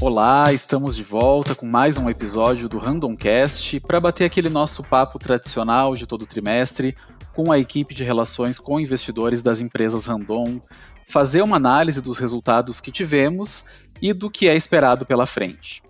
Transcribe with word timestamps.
Olá, 0.00 0.50
estamos 0.50 0.96
de 0.96 1.02
volta 1.02 1.54
com 1.54 1.66
mais 1.66 1.98
um 1.98 2.08
episódio 2.08 2.70
do 2.70 2.78
Randomcast 2.78 3.80
para 3.80 4.00
bater 4.00 4.24
aquele 4.24 4.48
nosso 4.48 4.82
papo 4.82 5.18
tradicional 5.18 5.94
de 5.94 6.06
todo 6.06 6.24
trimestre 6.24 6.96
com 7.34 7.52
a 7.52 7.58
equipe 7.58 7.94
de 7.94 8.02
relações 8.02 8.58
com 8.58 8.80
investidores 8.80 9.42
das 9.42 9.60
empresas 9.60 10.06
Random, 10.06 10.58
fazer 11.06 11.42
uma 11.42 11.56
análise 11.56 12.00
dos 12.00 12.16
resultados 12.16 12.80
que 12.80 12.90
tivemos 12.90 13.66
e 14.00 14.14
do 14.14 14.30
que 14.30 14.48
é 14.48 14.56
esperado 14.56 15.04
pela 15.04 15.26
frente. 15.26 15.82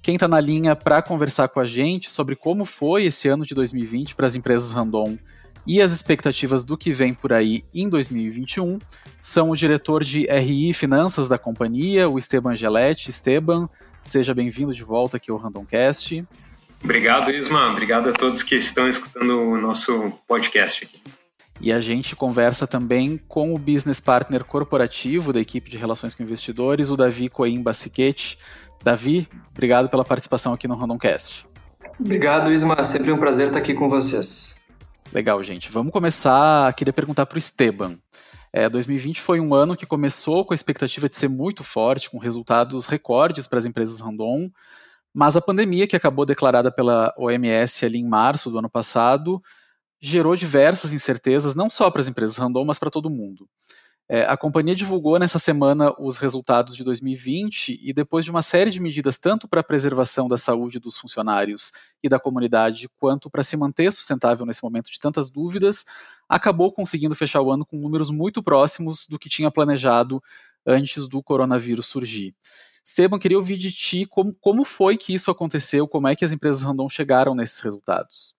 Quem 0.00 0.14
está 0.14 0.26
na 0.26 0.40
linha 0.40 0.74
para 0.74 1.02
conversar 1.02 1.48
com 1.48 1.60
a 1.60 1.66
gente 1.66 2.10
sobre 2.10 2.34
como 2.34 2.64
foi 2.64 3.04
esse 3.04 3.28
ano 3.28 3.44
de 3.44 3.54
2020 3.54 4.14
para 4.14 4.24
as 4.24 4.34
empresas 4.34 4.72
Randon 4.72 5.18
e 5.66 5.80
as 5.80 5.92
expectativas 5.92 6.64
do 6.64 6.76
que 6.76 6.92
vem 6.92 7.12
por 7.12 7.32
aí 7.32 7.64
em 7.74 7.88
2021 7.88 8.78
são 9.20 9.50
o 9.50 9.56
diretor 9.56 10.02
de 10.02 10.26
RI 10.26 10.70
e 10.70 10.72
Finanças 10.72 11.28
da 11.28 11.38
companhia, 11.38 12.08
o 12.08 12.18
Esteban 12.18 12.54
Geletti. 12.54 13.10
Esteban, 13.10 13.68
seja 14.02 14.34
bem-vindo 14.34 14.74
de 14.74 14.82
volta 14.82 15.16
aqui 15.16 15.30
ao 15.30 15.36
Randomcast. 15.36 16.24
Obrigado, 16.82 17.30
Isma. 17.30 17.70
Obrigado 17.70 18.08
a 18.08 18.12
todos 18.12 18.42
que 18.42 18.56
estão 18.56 18.88
escutando 18.88 19.38
o 19.38 19.60
nosso 19.60 20.12
podcast 20.26 20.84
aqui. 20.84 21.00
E 21.60 21.70
a 21.70 21.80
gente 21.80 22.16
conversa 22.16 22.66
também 22.66 23.20
com 23.28 23.54
o 23.54 23.58
business 23.58 24.00
partner 24.00 24.44
corporativo 24.44 25.30
da 25.30 25.40
equipe 25.40 25.70
de 25.70 25.76
relações 25.76 26.14
com 26.14 26.22
investidores, 26.22 26.88
o 26.88 26.96
Davi 26.96 27.28
Coimba 27.28 27.74
Siquete. 27.74 28.38
Davi, 28.82 29.28
obrigado 29.50 29.90
pela 29.90 30.02
participação 30.02 30.54
aqui 30.54 30.66
no 30.66 30.74
Randomcast. 30.74 31.46
Obrigado, 31.98 32.50
Isma. 32.50 32.82
Sempre 32.82 33.12
um 33.12 33.18
prazer 33.18 33.48
estar 33.48 33.58
aqui 33.58 33.74
com 33.74 33.90
vocês. 33.90 34.59
Legal, 35.12 35.42
gente. 35.42 35.70
Vamos 35.72 35.92
começar. 35.92 36.72
Queria 36.74 36.92
perguntar 36.92 37.26
para 37.26 37.36
o 37.36 37.38
Esteban. 37.38 37.98
É, 38.52 38.68
2020 38.68 39.20
foi 39.20 39.40
um 39.40 39.54
ano 39.54 39.76
que 39.76 39.86
começou 39.86 40.44
com 40.44 40.52
a 40.52 40.54
expectativa 40.54 41.08
de 41.08 41.16
ser 41.16 41.28
muito 41.28 41.64
forte, 41.64 42.10
com 42.10 42.18
resultados 42.18 42.86
recordes 42.86 43.46
para 43.46 43.58
as 43.58 43.66
empresas 43.66 44.00
random, 44.00 44.50
mas 45.14 45.36
a 45.36 45.40
pandemia, 45.40 45.86
que 45.86 45.96
acabou 45.96 46.24
declarada 46.24 46.70
pela 46.70 47.12
OMS 47.16 47.84
ali 47.84 47.98
em 47.98 48.08
março 48.08 48.50
do 48.50 48.58
ano 48.58 48.70
passado, 48.70 49.40
gerou 50.00 50.34
diversas 50.34 50.92
incertezas, 50.92 51.54
não 51.54 51.68
só 51.68 51.90
para 51.90 52.00
as 52.00 52.08
empresas 52.08 52.36
random, 52.36 52.64
mas 52.64 52.78
para 52.78 52.90
todo 52.90 53.10
mundo. 53.10 53.48
É, 54.12 54.22
a 54.22 54.36
companhia 54.36 54.74
divulgou 54.74 55.20
nessa 55.20 55.38
semana 55.38 55.94
os 55.96 56.18
resultados 56.18 56.74
de 56.74 56.82
2020 56.82 57.78
e, 57.80 57.92
depois 57.92 58.24
de 58.24 58.32
uma 58.32 58.42
série 58.42 58.68
de 58.68 58.80
medidas, 58.80 59.16
tanto 59.16 59.46
para 59.46 59.60
a 59.60 59.62
preservação 59.62 60.26
da 60.26 60.36
saúde 60.36 60.80
dos 60.80 60.96
funcionários 60.96 61.70
e 62.02 62.08
da 62.08 62.18
comunidade, 62.18 62.88
quanto 62.98 63.30
para 63.30 63.44
se 63.44 63.56
manter 63.56 63.92
sustentável 63.92 64.44
nesse 64.44 64.64
momento 64.64 64.90
de 64.90 64.98
tantas 64.98 65.30
dúvidas, 65.30 65.84
acabou 66.28 66.72
conseguindo 66.72 67.14
fechar 67.14 67.40
o 67.40 67.52
ano 67.52 67.64
com 67.64 67.76
números 67.76 68.10
muito 68.10 68.42
próximos 68.42 69.06
do 69.06 69.16
que 69.16 69.28
tinha 69.28 69.48
planejado 69.48 70.20
antes 70.66 71.06
do 71.06 71.22
coronavírus 71.22 71.86
surgir. 71.86 72.34
Esteban, 72.84 73.16
queria 73.16 73.38
ouvir 73.38 73.58
de 73.58 73.70
ti 73.70 74.06
como, 74.06 74.34
como 74.40 74.64
foi 74.64 74.96
que 74.96 75.14
isso 75.14 75.30
aconteceu, 75.30 75.86
como 75.86 76.08
é 76.08 76.16
que 76.16 76.24
as 76.24 76.32
empresas 76.32 76.64
random 76.64 76.88
chegaram 76.88 77.32
nesses 77.32 77.60
resultados. 77.60 78.34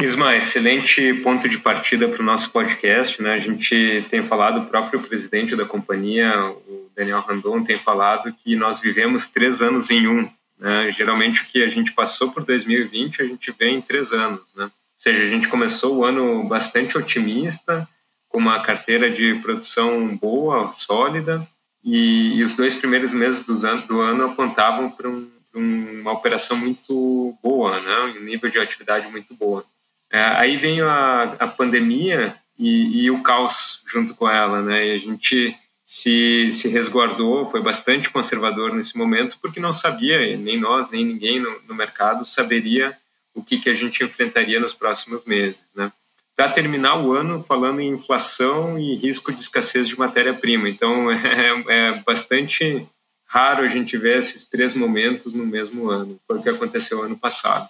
Isma, 0.00 0.34
excelente 0.36 1.12
ponto 1.22 1.46
de 1.48 1.58
partida 1.58 2.08
para 2.08 2.22
o 2.22 2.24
nosso 2.24 2.50
podcast. 2.50 3.22
Né? 3.22 3.34
A 3.34 3.38
gente 3.38 4.04
tem 4.08 4.22
falado, 4.22 4.60
o 4.60 4.66
próprio 4.66 5.00
presidente 5.00 5.54
da 5.54 5.66
companhia, 5.66 6.46
o 6.66 6.90
Daniel 6.96 7.20
Randon, 7.20 7.62
tem 7.62 7.78
falado 7.78 8.34
que 8.42 8.56
nós 8.56 8.80
vivemos 8.80 9.28
três 9.28 9.60
anos 9.60 9.90
em 9.90 10.08
um. 10.08 10.28
Né? 10.58 10.90
Geralmente 10.92 11.42
o 11.42 11.46
que 11.46 11.62
a 11.62 11.68
gente 11.68 11.92
passou 11.92 12.30
por 12.30 12.42
2020, 12.42 13.20
a 13.20 13.26
gente 13.26 13.54
vê 13.58 13.68
em 13.68 13.82
três 13.82 14.12
anos. 14.12 14.42
Né? 14.56 14.64
Ou 14.64 14.70
seja, 14.96 15.24
a 15.24 15.28
gente 15.28 15.48
começou 15.48 15.96
o 15.96 16.04
ano 16.04 16.42
bastante 16.44 16.96
otimista, 16.96 17.86
com 18.28 18.38
uma 18.38 18.60
carteira 18.60 19.10
de 19.10 19.34
produção 19.36 20.16
boa, 20.16 20.72
sólida, 20.72 21.46
e, 21.84 22.36
e 22.36 22.42
os 22.42 22.54
dois 22.54 22.74
primeiros 22.74 23.12
meses 23.12 23.44
do 23.44 23.54
ano, 23.66 23.82
do 23.86 24.00
ano 24.00 24.24
apontavam 24.24 24.90
para 24.90 25.08
um, 25.08 25.28
uma 25.54 26.12
operação 26.12 26.56
muito 26.56 27.36
boa, 27.42 27.78
né? 27.78 28.14
um 28.18 28.24
nível 28.24 28.50
de 28.50 28.58
atividade 28.58 29.06
muito 29.08 29.34
boa. 29.34 29.62
É, 30.12 30.22
aí 30.22 30.56
veio 30.58 30.86
a, 30.86 31.22
a 31.38 31.48
pandemia 31.48 32.36
e, 32.58 33.04
e, 33.04 33.10
o 33.10 33.22
caos 33.22 33.82
junto 33.90 34.14
com 34.14 34.28
ela, 34.28 34.60
né? 34.60 34.86
E 34.86 34.92
a 34.92 34.98
gente 34.98 35.56
se, 35.82 36.52
se 36.52 36.68
resguardou, 36.68 37.50
foi 37.50 37.62
bastante 37.62 38.10
conservador 38.10 38.74
nesse 38.74 38.96
momento, 38.96 39.38
porque 39.40 39.58
não 39.58 39.72
sabia, 39.72 40.36
nem 40.36 40.60
nós, 40.60 40.90
nem 40.90 41.04
ninguém 41.04 41.40
no, 41.40 41.62
no 41.66 41.74
mercado 41.74 42.26
saberia 42.26 42.96
o 43.34 43.42
que, 43.42 43.58
que 43.58 43.70
a 43.70 43.74
gente 43.74 44.04
enfrentaria 44.04 44.60
nos 44.60 44.74
próximos 44.74 45.24
meses, 45.24 45.62
né? 45.74 45.90
Para 46.36 46.50
terminar 46.50 46.98
o 46.98 47.12
ano 47.12 47.42
falando 47.42 47.80
em 47.80 47.90
inflação 47.90 48.78
e 48.78 48.94
risco 48.96 49.32
de 49.32 49.40
escassez 49.40 49.88
de 49.88 49.98
matéria-prima. 49.98 50.68
Então, 50.68 51.08
é, 51.12 51.64
é 51.68 51.92
bastante 52.04 52.86
raro 53.26 53.64
a 53.64 53.68
gente 53.68 53.96
ver 53.96 54.18
esses 54.18 54.46
três 54.46 54.74
momentos 54.74 55.34
no 55.34 55.46
mesmo 55.46 55.88
ano. 55.88 56.20
Foi 56.26 56.38
o 56.38 56.42
que 56.42 56.50
aconteceu 56.50 57.02
ano 57.02 57.16
passado. 57.16 57.68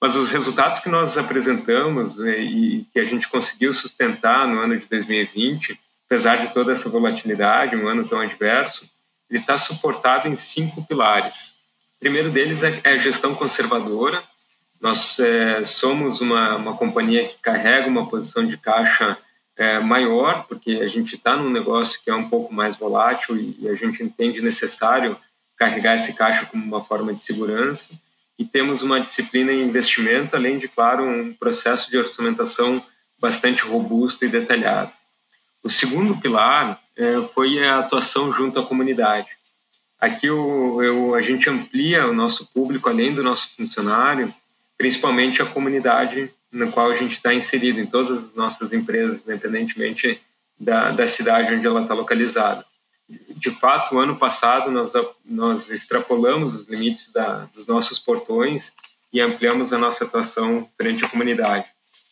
Mas 0.00 0.16
os 0.16 0.30
resultados 0.30 0.78
que 0.80 0.88
nós 0.88 1.18
apresentamos 1.18 2.16
né, 2.16 2.38
e 2.38 2.86
que 2.90 2.98
a 2.98 3.04
gente 3.04 3.28
conseguiu 3.28 3.74
sustentar 3.74 4.48
no 4.48 4.58
ano 4.58 4.78
de 4.78 4.86
2020, 4.86 5.78
apesar 6.06 6.36
de 6.36 6.54
toda 6.54 6.72
essa 6.72 6.88
volatilidade, 6.88 7.76
um 7.76 7.86
ano 7.86 8.08
tão 8.08 8.18
adverso, 8.18 8.90
ele 9.28 9.40
está 9.40 9.58
suportado 9.58 10.26
em 10.26 10.36
cinco 10.36 10.82
pilares. 10.86 11.50
O 11.96 12.00
primeiro 12.00 12.30
deles 12.30 12.62
é, 12.62 12.80
é 12.82 12.92
a 12.92 12.98
gestão 12.98 13.34
conservadora. 13.34 14.22
Nós 14.80 15.18
é, 15.20 15.62
somos 15.66 16.22
uma, 16.22 16.56
uma 16.56 16.76
companhia 16.76 17.28
que 17.28 17.36
carrega 17.36 17.86
uma 17.86 18.08
posição 18.08 18.46
de 18.46 18.56
caixa 18.56 19.18
é, 19.54 19.78
maior, 19.80 20.46
porque 20.48 20.80
a 20.82 20.88
gente 20.88 21.14
está 21.14 21.36
num 21.36 21.50
negócio 21.50 22.00
que 22.02 22.10
é 22.10 22.14
um 22.14 22.26
pouco 22.26 22.54
mais 22.54 22.74
volátil 22.76 23.36
e, 23.36 23.54
e 23.60 23.68
a 23.68 23.74
gente 23.74 24.02
entende 24.02 24.40
necessário 24.40 25.14
carregar 25.58 25.96
esse 25.96 26.14
caixa 26.14 26.46
como 26.46 26.64
uma 26.64 26.82
forma 26.82 27.12
de 27.12 27.22
segurança 27.22 27.90
e 28.40 28.44
temos 28.46 28.80
uma 28.80 28.98
disciplina 28.98 29.52
em 29.52 29.64
investimento, 29.64 30.34
além 30.34 30.56
de, 30.56 30.66
claro, 30.66 31.04
um 31.04 31.34
processo 31.34 31.90
de 31.90 31.98
orçamentação 31.98 32.82
bastante 33.20 33.60
robusto 33.60 34.24
e 34.24 34.30
detalhado. 34.30 34.90
O 35.62 35.68
segundo 35.68 36.16
pilar 36.16 36.80
é, 36.96 37.20
foi 37.34 37.62
a 37.62 37.80
atuação 37.80 38.32
junto 38.32 38.58
à 38.58 38.64
comunidade. 38.64 39.28
Aqui 40.00 40.30
o, 40.30 40.82
eu, 40.82 41.14
a 41.14 41.20
gente 41.20 41.50
amplia 41.50 42.06
o 42.06 42.14
nosso 42.14 42.50
público, 42.50 42.88
além 42.88 43.12
do 43.12 43.22
nosso 43.22 43.54
funcionário, 43.54 44.32
principalmente 44.78 45.42
a 45.42 45.46
comunidade 45.46 46.32
na 46.50 46.68
qual 46.68 46.90
a 46.90 46.96
gente 46.96 47.12
está 47.12 47.34
inserido, 47.34 47.78
em 47.78 47.84
todas 47.84 48.24
as 48.24 48.34
nossas 48.34 48.72
empresas, 48.72 49.22
independentemente 49.22 50.18
da, 50.58 50.92
da 50.92 51.06
cidade 51.06 51.54
onde 51.54 51.66
ela 51.66 51.82
está 51.82 51.92
localizada 51.92 52.64
de 53.40 53.50
fato, 53.50 53.98
ano 53.98 54.16
passado 54.16 54.70
nós, 54.70 54.92
nós 55.24 55.70
extrapolamos 55.70 56.54
os 56.54 56.68
limites 56.68 57.10
da, 57.10 57.48
dos 57.54 57.66
nossos 57.66 57.98
portões 57.98 58.70
e 59.10 59.20
ampliamos 59.20 59.72
a 59.72 59.78
nossa 59.78 60.04
atuação 60.04 60.68
frente 60.76 61.04
à 61.04 61.08
comunidade. 61.08 61.64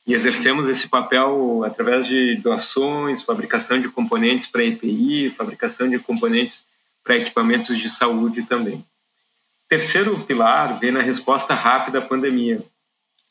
E 0.06 0.14
exercemos 0.14 0.66
esse 0.68 0.88
papel 0.88 1.62
através 1.66 2.06
de 2.06 2.36
doações, 2.36 3.22
fabricação 3.22 3.78
de 3.78 3.90
componentes 3.90 4.48
para 4.48 4.64
EPI, 4.64 5.28
fabricação 5.36 5.86
de 5.86 5.98
componentes 5.98 6.64
para 7.04 7.18
equipamentos 7.18 7.78
de 7.78 7.90
saúde 7.90 8.42
também. 8.44 8.82
Terceiro 9.68 10.18
pilar 10.20 10.78
vem 10.80 10.90
na 10.90 11.02
resposta 11.02 11.52
rápida 11.52 11.98
à 11.98 12.02
pandemia. 12.02 12.64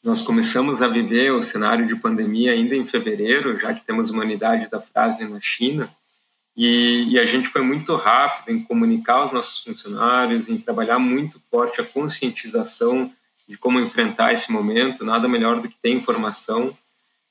Nós 0.04 0.22
começamos 0.22 0.84
a 0.84 0.88
viver 0.88 1.32
o 1.32 1.42
cenário 1.42 1.88
de 1.88 1.96
pandemia 1.96 2.52
ainda 2.52 2.76
em 2.76 2.86
fevereiro, 2.86 3.60
já 3.60 3.74
que 3.74 3.84
temos 3.84 4.12
uma 4.12 4.22
unidade 4.22 4.70
da 4.70 4.80
frase 4.80 5.28
na 5.28 5.40
China, 5.42 5.90
e, 6.58 7.12
e, 7.12 7.20
a 7.20 7.26
gente 7.26 7.48
foi 7.48 7.62
muito 7.62 7.96
rápido 7.96 8.52
em 8.52 8.60
comunicar 8.60 9.18
aos 9.18 9.32
nossos 9.32 9.64
funcionários, 9.64 10.50
em 10.50 10.58
trabalhar 10.58 10.98
muito 10.98 11.40
forte 11.52 11.80
a 11.80 11.84
conscientização 11.84 13.14
de 13.48 13.56
como 13.56 13.80
enfrentar 13.80 14.34
esse 14.34 14.52
momento. 14.52 15.06
Nada 15.06 15.28
melhor 15.28 15.62
do 15.62 15.70
que 15.70 15.78
ter 15.80 15.92
informação. 15.92 16.76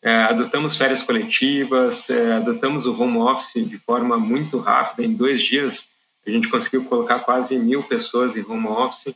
É, 0.01 0.15
adotamos 0.25 0.77
férias 0.77 1.03
coletivas, 1.03 2.09
é, 2.09 2.35
adotamos 2.35 2.87
o 2.87 3.03
home 3.03 3.19
office 3.19 3.69
de 3.69 3.77
forma 3.79 4.17
muito 4.17 4.59
rápida. 4.59 5.05
Em 5.05 5.13
dois 5.13 5.43
dias, 5.43 5.89
a 6.25 6.31
gente 6.31 6.49
conseguiu 6.49 6.85
colocar 6.85 7.19
quase 7.19 7.59
mil 7.59 7.83
pessoas 7.83 8.37
em 8.37 8.45
home 8.49 8.69
office 8.69 9.13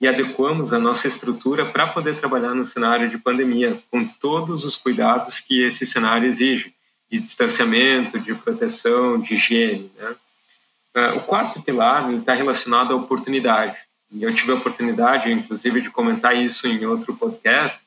e 0.00 0.08
adequamos 0.08 0.72
a 0.72 0.78
nossa 0.78 1.06
estrutura 1.06 1.66
para 1.66 1.86
poder 1.86 2.16
trabalhar 2.16 2.54
no 2.54 2.66
cenário 2.66 3.10
de 3.10 3.18
pandemia, 3.18 3.78
com 3.90 4.02
todos 4.02 4.64
os 4.64 4.76
cuidados 4.76 5.40
que 5.40 5.62
esse 5.62 5.84
cenário 5.84 6.26
exige 6.26 6.74
de 7.12 7.20
distanciamento, 7.20 8.18
de 8.18 8.34
proteção, 8.34 9.20
de 9.20 9.34
higiene. 9.34 9.92
Né? 9.98 10.14
Ah, 10.94 11.12
o 11.14 11.20
quarto 11.20 11.60
pilar 11.60 12.10
está 12.14 12.32
relacionado 12.32 12.94
à 12.94 12.96
oportunidade. 12.96 13.76
E 14.10 14.22
eu 14.22 14.34
tive 14.34 14.52
a 14.52 14.54
oportunidade, 14.54 15.30
inclusive, 15.30 15.82
de 15.82 15.90
comentar 15.90 16.34
isso 16.34 16.66
em 16.66 16.86
outro 16.86 17.14
podcast, 17.14 17.78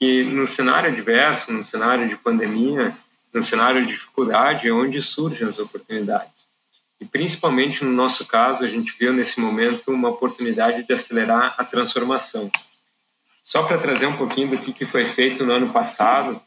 que 0.00 0.24
no 0.24 0.48
cenário 0.48 0.90
adverso, 0.90 1.52
no 1.52 1.64
cenário 1.64 2.08
de 2.08 2.16
pandemia, 2.16 2.92
no 3.32 3.44
cenário 3.44 3.82
de 3.82 3.92
dificuldade, 3.92 4.66
é 4.66 4.72
onde 4.72 5.00
surgem 5.00 5.46
as 5.46 5.60
oportunidades. 5.60 6.46
E 7.00 7.04
principalmente 7.04 7.84
no 7.84 7.92
nosso 7.92 8.26
caso, 8.26 8.64
a 8.64 8.68
gente 8.68 8.92
viu 8.98 9.12
nesse 9.12 9.38
momento 9.38 9.92
uma 9.92 10.08
oportunidade 10.08 10.84
de 10.84 10.92
acelerar 10.92 11.54
a 11.56 11.64
transformação. 11.64 12.50
Só 13.44 13.62
para 13.62 13.78
trazer 13.78 14.06
um 14.06 14.16
pouquinho 14.16 14.56
do 14.56 14.72
que 14.72 14.84
foi 14.84 15.06
feito 15.06 15.44
no 15.44 15.52
ano 15.52 15.68
passado, 15.70 16.40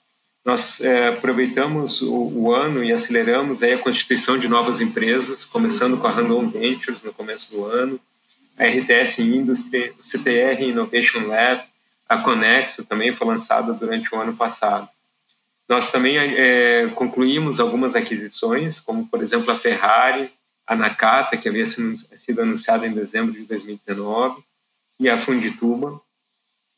nós 0.43 0.79
é, 0.81 1.09
aproveitamos 1.09 2.01
o, 2.01 2.15
o, 2.15 2.53
ano 2.53 2.83
e 2.83 2.91
aceleramos 2.91 3.61
aí 3.61 3.73
a 3.73 3.77
constituição 3.77 4.37
de 4.37 4.47
novas 4.47 4.81
empresas, 4.81 5.45
começando 5.45 5.97
com 5.97 6.07
a 6.07 6.11
Random 6.11 6.47
Ventures 6.47 7.03
no 7.03 7.13
começo 7.13 7.51
do 7.51 7.65
ano. 7.65 7.99
a 8.57 8.65
RTS 8.65 9.21
Industry, 9.21 9.93
o 9.99 10.03
CTR 10.03 10.63
Innovation 10.63 11.27
Lab, 11.27 11.61
a 12.07 12.17
Conexo 12.17 12.83
também 12.83 13.13
foi 13.13 13.27
lançada 13.27 13.73
durante 13.73 14.13
o 14.13 14.19
ano 14.19 14.35
passado. 14.35 14.89
Nós 15.67 15.91
também 15.91 16.17
é, 16.17 16.87
concluímos 16.95 17.59
algumas 17.59 17.95
aquisições, 17.95 18.79
como, 18.79 19.05
por 19.05 19.21
exemplo, 19.21 19.51
a 19.51 19.59
Ferrari, 19.59 20.31
a 20.65 20.75
Nakata, 20.75 21.37
que 21.37 21.47
havia 21.47 21.67
sido 21.67 22.41
anunciada 22.41 22.87
em 22.87 22.91
dezembro 22.91 23.33
de 23.33 23.43
2019, 23.43 24.41
e 24.99 25.07
a 25.07 25.17
Fundituba. 25.17 26.01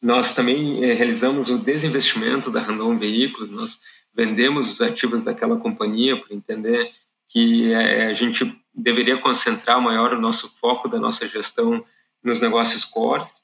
Nós 0.01 0.33
também 0.33 0.83
é, 0.83 0.93
realizamos 0.93 1.49
o 1.49 1.57
desinvestimento 1.57 2.49
da 2.49 2.61
Randon 2.61 2.97
Veículos, 2.97 3.51
nós 3.51 3.79
vendemos 4.13 4.71
os 4.71 4.81
ativos 4.81 5.23
daquela 5.23 5.57
companhia 5.57 6.17
por 6.17 6.31
entender 6.31 6.91
que 7.29 7.71
é, 7.71 8.07
a 8.07 8.13
gente 8.13 8.57
deveria 8.73 9.17
concentrar 9.17 9.79
maior 9.79 10.13
o 10.13 10.19
nosso 10.19 10.49
foco 10.59 10.87
da 10.89 10.99
nossa 10.99 11.27
gestão 11.27 11.83
nos 12.23 12.41
negócios 12.41 12.83
cores 12.83 13.41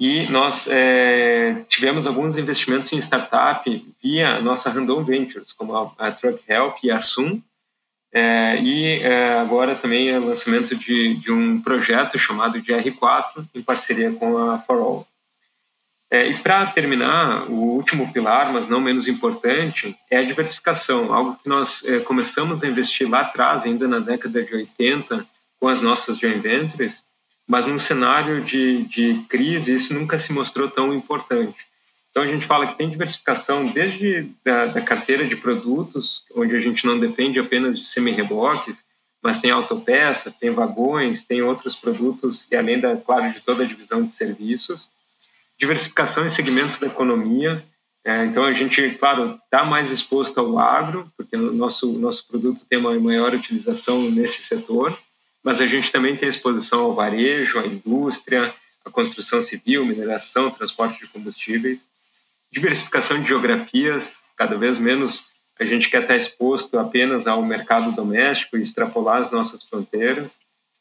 e 0.00 0.26
nós 0.30 0.66
é, 0.66 1.62
tivemos 1.68 2.06
alguns 2.06 2.38
investimentos 2.38 2.90
em 2.94 2.96
startup 2.96 3.94
via 4.02 4.36
a 4.36 4.40
nossa 4.40 4.70
Random 4.70 5.04
Ventures, 5.04 5.52
como 5.52 5.76
a, 5.76 5.92
a 5.98 6.10
Truck 6.10 6.42
Help 6.48 6.78
e 6.82 6.90
a 6.90 6.98
Sum. 6.98 7.42
É, 8.10 8.56
e 8.62 9.02
é, 9.02 9.34
agora 9.34 9.74
também 9.74 10.16
o 10.16 10.24
lançamento 10.24 10.74
de, 10.74 11.16
de, 11.16 11.30
um 11.30 11.60
projeto 11.60 12.18
chamado 12.18 12.58
de 12.62 12.72
R4, 12.72 13.46
em 13.54 13.62
parceria 13.62 14.10
com 14.12 14.38
a 14.38 14.56
For 14.56 14.80
All. 14.80 15.06
É, 16.10 16.26
e 16.26 16.34
para 16.38 16.66
terminar, 16.66 17.48
o 17.48 17.54
último 17.54 18.12
pilar, 18.12 18.52
mas 18.52 18.68
não 18.68 18.80
menos 18.80 19.06
importante, 19.06 19.96
é 20.10 20.16
a 20.16 20.24
diversificação, 20.24 21.14
algo 21.14 21.36
que 21.36 21.48
nós 21.48 21.84
é, 21.84 22.00
começamos 22.00 22.64
a 22.64 22.66
investir 22.66 23.08
lá 23.08 23.20
atrás, 23.20 23.62
ainda 23.62 23.86
na 23.86 24.00
década 24.00 24.42
de 24.42 24.52
80, 24.52 25.24
com 25.60 25.68
as 25.68 25.80
nossas 25.80 26.18
joint 26.18 26.40
ventures, 26.40 27.04
mas 27.46 27.64
num 27.64 27.78
cenário 27.78 28.44
de, 28.44 28.84
de 28.84 29.24
crise 29.28 29.74
isso 29.74 29.94
nunca 29.94 30.18
se 30.18 30.32
mostrou 30.32 30.68
tão 30.68 30.92
importante. 30.92 31.56
Então 32.10 32.24
a 32.24 32.26
gente 32.26 32.44
fala 32.44 32.66
que 32.66 32.76
tem 32.76 32.90
diversificação 32.90 33.68
desde 33.68 34.32
da, 34.44 34.66
da 34.66 34.80
carteira 34.80 35.24
de 35.24 35.36
produtos, 35.36 36.24
onde 36.34 36.56
a 36.56 36.60
gente 36.60 36.84
não 36.84 36.98
depende 36.98 37.38
apenas 37.38 37.78
de 37.78 37.84
semi-reboques, 37.84 38.84
mas 39.22 39.38
tem 39.38 39.50
autopeças, 39.50 40.34
tem 40.34 40.50
vagões, 40.50 41.24
tem 41.24 41.40
outros 41.42 41.76
produtos 41.76 42.50
e 42.50 42.56
além 42.56 42.80
da 42.80 42.96
claro 42.96 43.32
de 43.32 43.40
toda 43.40 43.62
a 43.62 43.66
divisão 43.66 44.02
de 44.02 44.14
serviços, 44.14 44.88
diversificação 45.60 46.26
em 46.26 46.30
segmentos 46.30 46.78
da 46.78 46.88
economia. 46.88 47.62
É, 48.04 48.24
então 48.24 48.44
a 48.44 48.52
gente, 48.52 48.90
claro, 48.92 49.38
está 49.44 49.62
mais 49.62 49.90
exposto 49.90 50.40
ao 50.40 50.58
agro, 50.58 51.12
porque 51.16 51.36
o 51.36 51.52
nosso 51.52 51.92
nosso 51.98 52.26
produto 52.26 52.64
tem 52.68 52.78
uma 52.78 52.98
maior 52.98 53.34
utilização 53.34 54.10
nesse 54.10 54.42
setor 54.42 54.98
mas 55.42 55.60
a 55.60 55.66
gente 55.66 55.90
também 55.90 56.16
tem 56.16 56.28
exposição 56.28 56.80
ao 56.80 56.94
varejo, 56.94 57.58
à 57.58 57.66
indústria, 57.66 58.52
à 58.84 58.90
construção 58.90 59.42
civil, 59.42 59.84
mineração, 59.84 60.50
transporte 60.50 61.00
de 61.00 61.08
combustíveis, 61.08 61.80
diversificação 62.52 63.20
de 63.20 63.28
geografias, 63.28 64.22
cada 64.36 64.56
vez 64.56 64.78
menos 64.78 65.30
a 65.58 65.64
gente 65.64 65.90
quer 65.90 66.02
estar 66.02 66.16
exposto 66.16 66.78
apenas 66.78 67.26
ao 67.26 67.42
mercado 67.42 67.92
doméstico 67.92 68.56
e 68.56 68.62
extrapolar 68.62 69.22
as 69.22 69.30
nossas 69.30 69.62
fronteiras, 69.62 70.32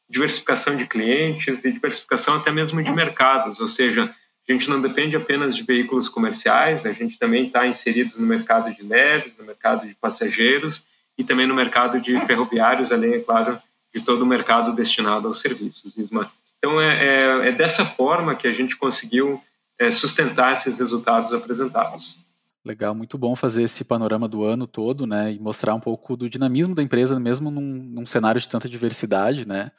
diversificação 0.10 0.75
de 0.75 0.88
clientes 0.88 1.66
e 1.66 1.72
diversificação 1.72 2.36
até 2.36 2.52
mesmo 2.52 2.82
de 2.82 2.92
mercados, 2.92 3.60
ou 3.60 3.68
seja, 3.68 4.14
a 4.51 4.56
gente 4.56 4.69
não 4.69 4.81
depende 4.81 5.16
apenas 5.16 5.56
de 5.56 5.63
veículos 5.63 6.10
comerciais, 6.10 6.86
a 6.86 6.92
gente 6.92 7.19
também 7.19 7.48
está 7.48 7.68
inserido 7.68 8.16
no 8.18 8.25
mercado 8.25 8.74
de 8.74 8.81
leves, 8.81 9.34
no 9.38 9.46
mercado 9.46 9.88
de 9.88 9.94
passageiros 9.96 10.84
e 11.18 11.24
também 11.24 11.46
no 11.46 11.54
mercado 11.54 12.00
de 12.00 12.19
ferroviários, 12.25 12.92
além, 12.92 13.13
é 13.13 13.19
claro, 13.19 13.60
de 13.94 14.01
todo 14.01 14.22
o 14.22 14.25
mercado 14.25 14.74
destinado 14.74 15.28
aos 15.28 15.40
serviços, 15.40 15.98
Isma. 15.98 16.31
Então, 16.57 16.80
é, 16.81 17.06
é, 17.06 17.50
é 17.50 17.51
dessa 17.51 17.86
forma 17.86 18.36
que 18.36 18.48
a 18.48 18.54
gente 18.54 18.75
conseguiu 18.75 19.42
é, 19.78 19.92
sustentar 19.92 20.54
esses 20.54 20.78
resultados 20.78 21.34
apresentados. 21.34 22.19
Legal, 22.66 22.94
muito 22.94 23.18
bom 23.18 23.36
fazer 23.36 23.63
esse 23.63 23.86
panorama 23.86 24.28
do 24.28 24.44
ano 24.44 24.68
todo, 24.68 25.07
né, 25.07 25.31
e 25.31 25.40
mostrar 25.40 25.74
um 25.74 25.80
pouco 25.80 26.18
do 26.18 26.30
dinamismo 26.30 26.75
da 26.75 26.84
empresa, 26.84 27.19
mesmo 27.19 27.50
num, 27.50 27.62
num 27.62 28.06
cenário 28.06 28.40
de 28.40 28.50
tanta 28.50 28.68
diversidade, 28.68 29.48
né. 29.48 29.72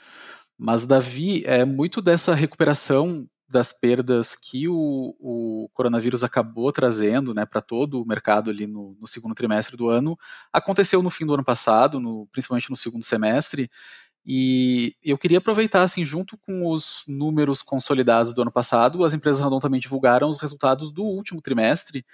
Mas, 0.59 0.85
Davi, 0.87 1.43
é 1.47 1.65
muito 1.65 2.01
dessa 2.03 2.35
recuperação 2.35 3.27
das 3.51 3.73
perdas 3.73 4.37
que 4.37 4.69
o, 4.69 5.17
o 5.19 5.69
coronavírus 5.75 6.23
acabou 6.23 6.71
trazendo 6.71 7.35
né, 7.35 7.45
para 7.45 7.61
todo 7.61 8.01
o 8.01 8.07
mercado 8.07 8.49
ali 8.49 8.67
no, 8.67 8.97
no, 9.01 9.07
segundo 9.07 9.35
trimestre 9.35 9.77
do 9.77 9.89
ano, 9.89 10.17
aconteceu 10.53 11.03
no 11.03 11.11
fim 11.11 11.27
do 11.27 11.35
ano 11.35 11.45
passado, 11.45 11.99
no, 11.99 12.29
principalmente 12.31 12.71
no 12.71 12.77
segundo 12.77 13.05
semestre, 13.05 13.69
e 14.25 14.95
eu 15.03 15.19
queria 15.19 15.39
aproveitar, 15.39 15.83
assim, 15.83 16.05
junto 16.05 16.37
com 16.39 16.67
os 16.67 17.03
números 17.09 17.63
consolidados 17.63 18.33
do 18.33 18.43
ano 18.43 18.53
passado, 18.53 19.03
as 19.05 19.15
empresas 19.15 19.43
Randon 19.43 19.59
também 19.59 19.81
divulgaram 19.81 20.29
os 20.29 20.39
resultados 20.39 20.93
do 20.93 21.03
último 21.03 21.43
trimestre, 21.43 22.05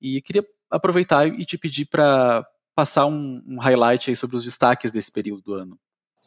e 0.00 0.20
queria 0.22 0.44
aproveitar 0.70 1.26
e 1.28 1.44
te 1.44 1.58
pedir 1.58 1.86
para 1.86 2.44
passar 2.74 3.06
um, 3.06 3.42
um 3.46 3.58
highlight 3.58 4.10
aí 4.10 4.16
sobre 4.16 4.36
os 4.36 4.44
destaques 4.44 4.90
desse 4.90 5.12
período 5.12 5.42
do 5.42 5.54
ano. 5.54 5.78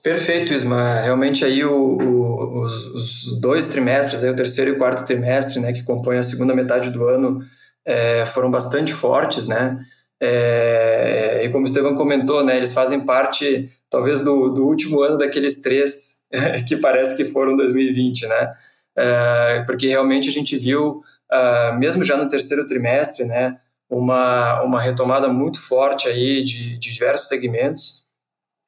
Perfeito, 0.04 0.54
Isma. 0.54 1.00
Realmente 1.00 1.46
aí 1.46 1.64
o, 1.64 1.98
o, 1.98 2.64
os, 2.64 2.88
os, 2.88 3.40
dois 3.40 3.70
trimestres, 3.70 4.22
aí 4.22 4.30
o 4.30 4.36
terceiro 4.36 4.72
e 4.72 4.74
o 4.74 4.78
quarto 4.78 5.06
trimestre, 5.06 5.62
né, 5.62 5.72
que 5.72 5.82
compõem 5.82 6.18
a 6.18 6.24
segunda 6.24 6.54
metade 6.54 6.90
do 6.90 7.08
ano, 7.08 7.40
é, 7.86 8.26
foram 8.26 8.52
bastante 8.52 8.94
fortes, 8.94 9.48
né? 9.48 9.80
É, 10.22 11.42
e 11.46 11.50
como 11.50 11.64
o 11.64 11.68
Estevam 11.68 11.96
comentou, 11.96 12.44
né, 12.44 12.58
eles 12.58 12.74
fazem 12.74 13.06
parte, 13.06 13.66
talvez, 13.90 14.20
do, 14.20 14.50
do 14.50 14.66
último 14.66 15.02
ano 15.02 15.18
daqueles 15.18 15.62
três 15.62 16.24
que 16.68 16.76
parece 16.76 17.16
que 17.16 17.24
foram 17.24 17.56
2020, 17.56 18.28
né? 18.28 18.54
É, 18.98 19.64
porque 19.66 19.88
realmente 19.88 20.28
a 20.28 20.32
gente 20.32 20.58
viu, 20.58 21.00
uh, 21.32 21.80
mesmo 21.80 22.04
já 22.04 22.18
no 22.18 22.28
terceiro 22.28 22.68
trimestre, 22.68 23.24
né, 23.24 23.56
uma, 23.90 24.62
uma 24.64 24.82
retomada 24.82 25.30
muito 25.30 25.62
forte 25.62 26.10
aí 26.10 26.44
de, 26.44 26.78
de 26.78 26.92
diversos 26.92 27.28
segmentos, 27.30 28.03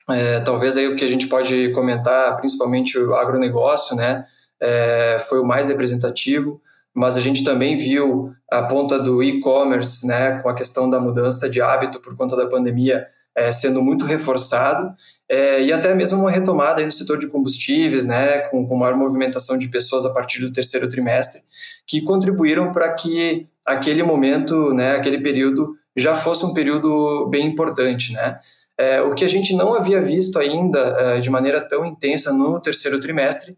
é, 0.10 0.40
talvez 0.42 0.78
aí 0.78 0.88
o 0.88 0.96
que 0.96 1.04
a 1.04 1.08
gente 1.08 1.28
pode 1.28 1.72
comentar, 1.72 2.38
principalmente 2.38 2.98
o 2.98 3.16
agronegócio, 3.16 3.96
né, 3.96 4.24
é, 4.62 5.18
foi 5.28 5.40
o 5.40 5.46
mais 5.46 5.68
representativo, 5.68 6.62
mas 6.94 7.18
a 7.18 7.22
gente 7.22 7.44
também 7.44 7.76
viu 7.76 8.30
a 8.50 8.64
ponta 8.64 8.98
do 8.98 9.22
e-commerce, 9.22 10.08
né, 10.08 10.40
com 10.40 10.50
a 10.50 10.54
questão 10.54 10.90
da 10.90 11.00
mudança 11.00 11.50
de 11.50 11.62
hábito 11.62 12.00
por 12.00 12.16
conta 12.16 12.36
da 12.36 12.48
pandemia 12.48 13.06
é, 13.36 13.52
sendo 13.52 13.82
muito 13.82 14.06
reforçado, 14.06 14.94
é, 15.28 15.62
e 15.62 15.74
até 15.74 15.94
mesmo 15.94 16.22
uma 16.22 16.32
retomada 16.32 16.80
aí 16.80 16.86
no 16.86 16.92
setor 16.92 17.18
de 17.18 17.28
combustíveis, 17.28 18.06
né, 18.06 18.40
com, 18.50 18.66
com 18.66 18.78
maior 18.78 18.96
movimentação 18.96 19.58
de 19.58 19.68
pessoas 19.68 20.06
a 20.06 20.14
partir 20.14 20.40
do 20.40 20.54
terceiro 20.54 20.88
trimestre, 20.88 21.42
que 21.86 22.02
contribuíram 22.02 22.72
para 22.72 22.94
que 22.94 23.44
aquele 23.66 24.02
momento, 24.04 24.74
né, 24.74 24.96
aquele 24.96 25.20
período 25.20 25.76
já 25.98 26.16
fosse 26.16 26.46
um 26.46 26.54
período 26.54 27.28
bem 27.28 27.46
importante, 27.48 28.14
né. 28.14 28.38
É, 28.78 29.02
o 29.02 29.14
que 29.14 29.24
a 29.24 29.28
gente 29.30 29.56
não 29.56 29.74
havia 29.74 30.02
visto 30.02 30.38
ainda 30.38 30.80
é, 30.80 31.20
de 31.20 31.30
maneira 31.30 31.62
tão 31.62 31.86
intensa 31.86 32.34
no 32.34 32.60
terceiro 32.60 33.00
trimestre 33.00 33.58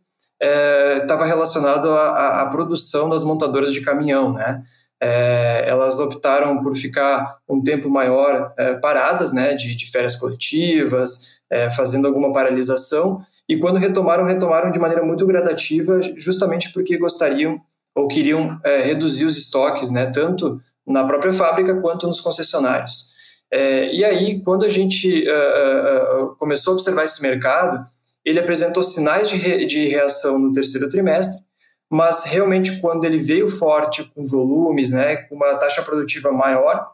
estava 1.01 1.25
é, 1.25 1.27
relacionado 1.27 1.91
à, 1.91 2.45
produção 2.51 3.09
das 3.09 3.23
montadoras 3.23 3.73
de 3.73 3.81
caminhão, 3.81 4.33
né? 4.33 4.63
É, 5.01 5.63
elas 5.67 5.99
optaram 5.99 6.61
por 6.63 6.75
ficar 6.75 7.37
um 7.47 7.61
tempo 7.61 7.89
maior 7.89 8.51
é, 8.57 8.73
paradas, 8.75 9.31
né, 9.31 9.53
de, 9.53 9.75
de 9.75 9.91
férias 9.91 10.15
coletivas, 10.15 11.39
é, 11.51 11.69
fazendo 11.69 12.07
alguma 12.07 12.31
paralisação, 12.31 13.21
e 13.47 13.57
quando 13.59 13.77
retomaram, 13.77 14.25
retomaram 14.25 14.71
de 14.71 14.79
maneira 14.79 15.03
muito 15.03 15.25
gradativa, 15.27 16.01
justamente 16.15 16.73
porque 16.73 16.97
gostariam 16.97 17.61
ou 17.95 18.07
queriam 18.07 18.59
reduzir 18.83 19.25
os 19.25 19.37
estoques, 19.37 19.89
né, 19.89 20.07
tanto 20.07 20.59
na 20.85 21.03
própria 21.05 21.31
fábrica 21.31 21.79
quanto 21.79 22.07
nos 22.07 22.19
concessionários. 22.19 23.16
É, 23.51 23.93
e 23.93 24.03
aí, 24.03 24.41
quando 24.41 24.65
a 24.65 24.69
gente 24.69 25.25
uh, 25.27 26.23
uh, 26.23 26.35
começou 26.35 26.73
a 26.73 26.75
observar 26.75 27.03
esse 27.03 27.21
mercado, 27.21 27.81
ele 28.25 28.39
apresentou 28.39 28.83
sinais 28.83 29.29
de, 29.29 29.37
re, 29.37 29.65
de 29.65 29.87
reação 29.87 30.37
no 30.37 30.51
terceiro 30.51 30.89
trimestre, 30.89 31.45
mas 31.89 32.25
realmente 32.25 32.81
quando 32.81 33.05
ele 33.05 33.17
veio 33.17 33.47
forte 33.47 34.03
com 34.13 34.25
volumes, 34.25 34.91
né, 34.91 35.15
com 35.15 35.35
uma 35.35 35.55
taxa 35.55 35.81
produtiva 35.81 36.31
maior, 36.31 36.91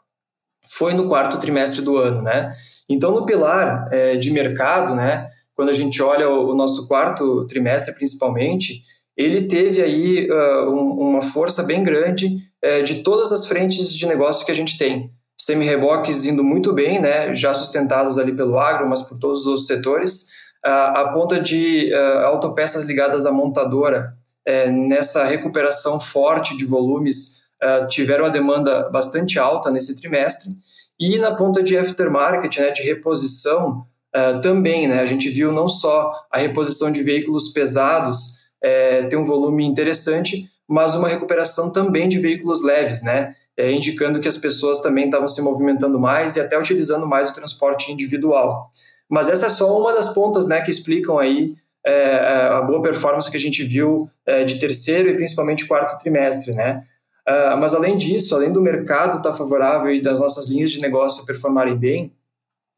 foi 0.69 0.93
no 0.93 1.07
quarto 1.07 1.39
trimestre 1.39 1.81
do 1.81 1.97
ano, 1.97 2.21
né? 2.21 2.51
Então, 2.87 3.11
no 3.11 3.25
pilar 3.25 3.89
é, 3.91 4.15
de 4.15 4.31
mercado, 4.31 4.93
né, 4.93 5.25
quando 5.55 5.69
a 5.69 5.73
gente 5.73 6.01
olha 6.01 6.29
o, 6.29 6.51
o 6.51 6.55
nosso 6.55 6.87
quarto 6.87 7.45
trimestre, 7.47 7.95
principalmente, 7.95 8.83
ele 9.17 9.43
teve 9.43 9.81
aí 9.81 10.29
uh, 10.29 10.69
um, 10.69 11.09
uma 11.09 11.21
força 11.21 11.63
bem 11.63 11.83
grande 11.83 12.37
de 12.85 13.03
todas 13.03 13.33
as 13.33 13.45
frentes 13.45 13.93
de 13.93 14.07
negócio 14.07 14.45
que 14.45 14.51
a 14.51 14.55
gente 14.55 14.77
tem 14.77 15.11
semi-reboques 15.45 16.25
indo 16.25 16.43
muito 16.43 16.71
bem, 16.71 17.01
né, 17.01 17.35
já 17.35 17.53
sustentados 17.53 18.17
ali 18.17 18.33
pelo 18.33 18.57
agro, 18.57 18.87
mas 18.87 19.01
por 19.01 19.17
todos 19.19 19.45
os 19.45 19.67
setores, 19.67 20.27
a 20.63 21.09
ponta 21.13 21.41
de 21.41 21.91
uh, 21.93 22.19
autopeças 22.25 22.85
ligadas 22.85 23.25
à 23.25 23.31
montadora, 23.33 24.13
é, 24.45 24.71
nessa 24.71 25.25
recuperação 25.25 25.99
forte 25.99 26.55
de 26.55 26.63
volumes, 26.63 27.43
uh, 27.61 27.85
tiveram 27.87 28.25
a 28.25 28.29
demanda 28.29 28.89
bastante 28.89 29.37
alta 29.37 29.69
nesse 29.69 29.99
trimestre, 29.99 30.51
e 30.97 31.17
na 31.17 31.35
ponta 31.35 31.61
de 31.61 31.77
aftermarket, 31.77 32.57
né, 32.59 32.71
de 32.71 32.81
reposição, 32.83 33.85
uh, 34.15 34.39
também, 34.39 34.87
né, 34.87 35.01
a 35.01 35.05
gente 35.05 35.27
viu 35.27 35.51
não 35.51 35.67
só 35.67 36.11
a 36.31 36.37
reposição 36.37 36.89
de 36.89 37.03
veículos 37.03 37.49
pesados, 37.49 38.43
é, 38.63 39.03
ter 39.03 39.17
um 39.17 39.25
volume 39.25 39.65
interessante, 39.65 40.49
mas 40.69 40.95
uma 40.95 41.07
recuperação 41.07 41.71
também 41.71 42.07
de 42.07 42.19
veículos 42.19 42.63
leves, 42.63 43.03
né? 43.03 43.33
É, 43.55 43.71
indicando 43.71 44.19
que 44.19 44.27
as 44.27 44.37
pessoas 44.37 44.81
também 44.81 45.05
estavam 45.05 45.27
se 45.27 45.41
movimentando 45.41 45.99
mais 45.99 46.35
e 46.35 46.41
até 46.41 46.57
utilizando 46.57 47.05
mais 47.05 47.29
o 47.29 47.33
transporte 47.33 47.91
individual. 47.91 48.69
Mas 49.09 49.29
essa 49.29 49.45
é 49.45 49.49
só 49.49 49.79
uma 49.79 49.93
das 49.93 50.13
pontas 50.13 50.47
né, 50.47 50.61
que 50.61 50.71
explicam 50.71 51.19
aí 51.19 51.53
é, 51.85 51.93
é 51.93 52.47
a 52.47 52.61
boa 52.61 52.81
performance 52.81 53.29
que 53.29 53.37
a 53.37 53.39
gente 53.39 53.61
viu 53.61 54.09
é, 54.25 54.43
de 54.43 54.57
terceiro 54.57 55.09
e 55.09 55.15
principalmente 55.15 55.67
quarto 55.67 56.01
trimestre, 56.01 56.53
né? 56.53 56.81
Uh, 57.27 57.55
mas 57.57 57.73
além 57.73 57.95
disso, 57.95 58.35
além 58.35 58.51
do 58.51 58.61
mercado 58.61 59.17
estar 59.17 59.31
tá 59.31 59.35
favorável 59.35 59.93
e 59.93 60.01
das 60.01 60.19
nossas 60.19 60.49
linhas 60.49 60.71
de 60.71 60.81
negócio 60.81 61.25
performarem 61.25 61.75
bem, 61.75 62.13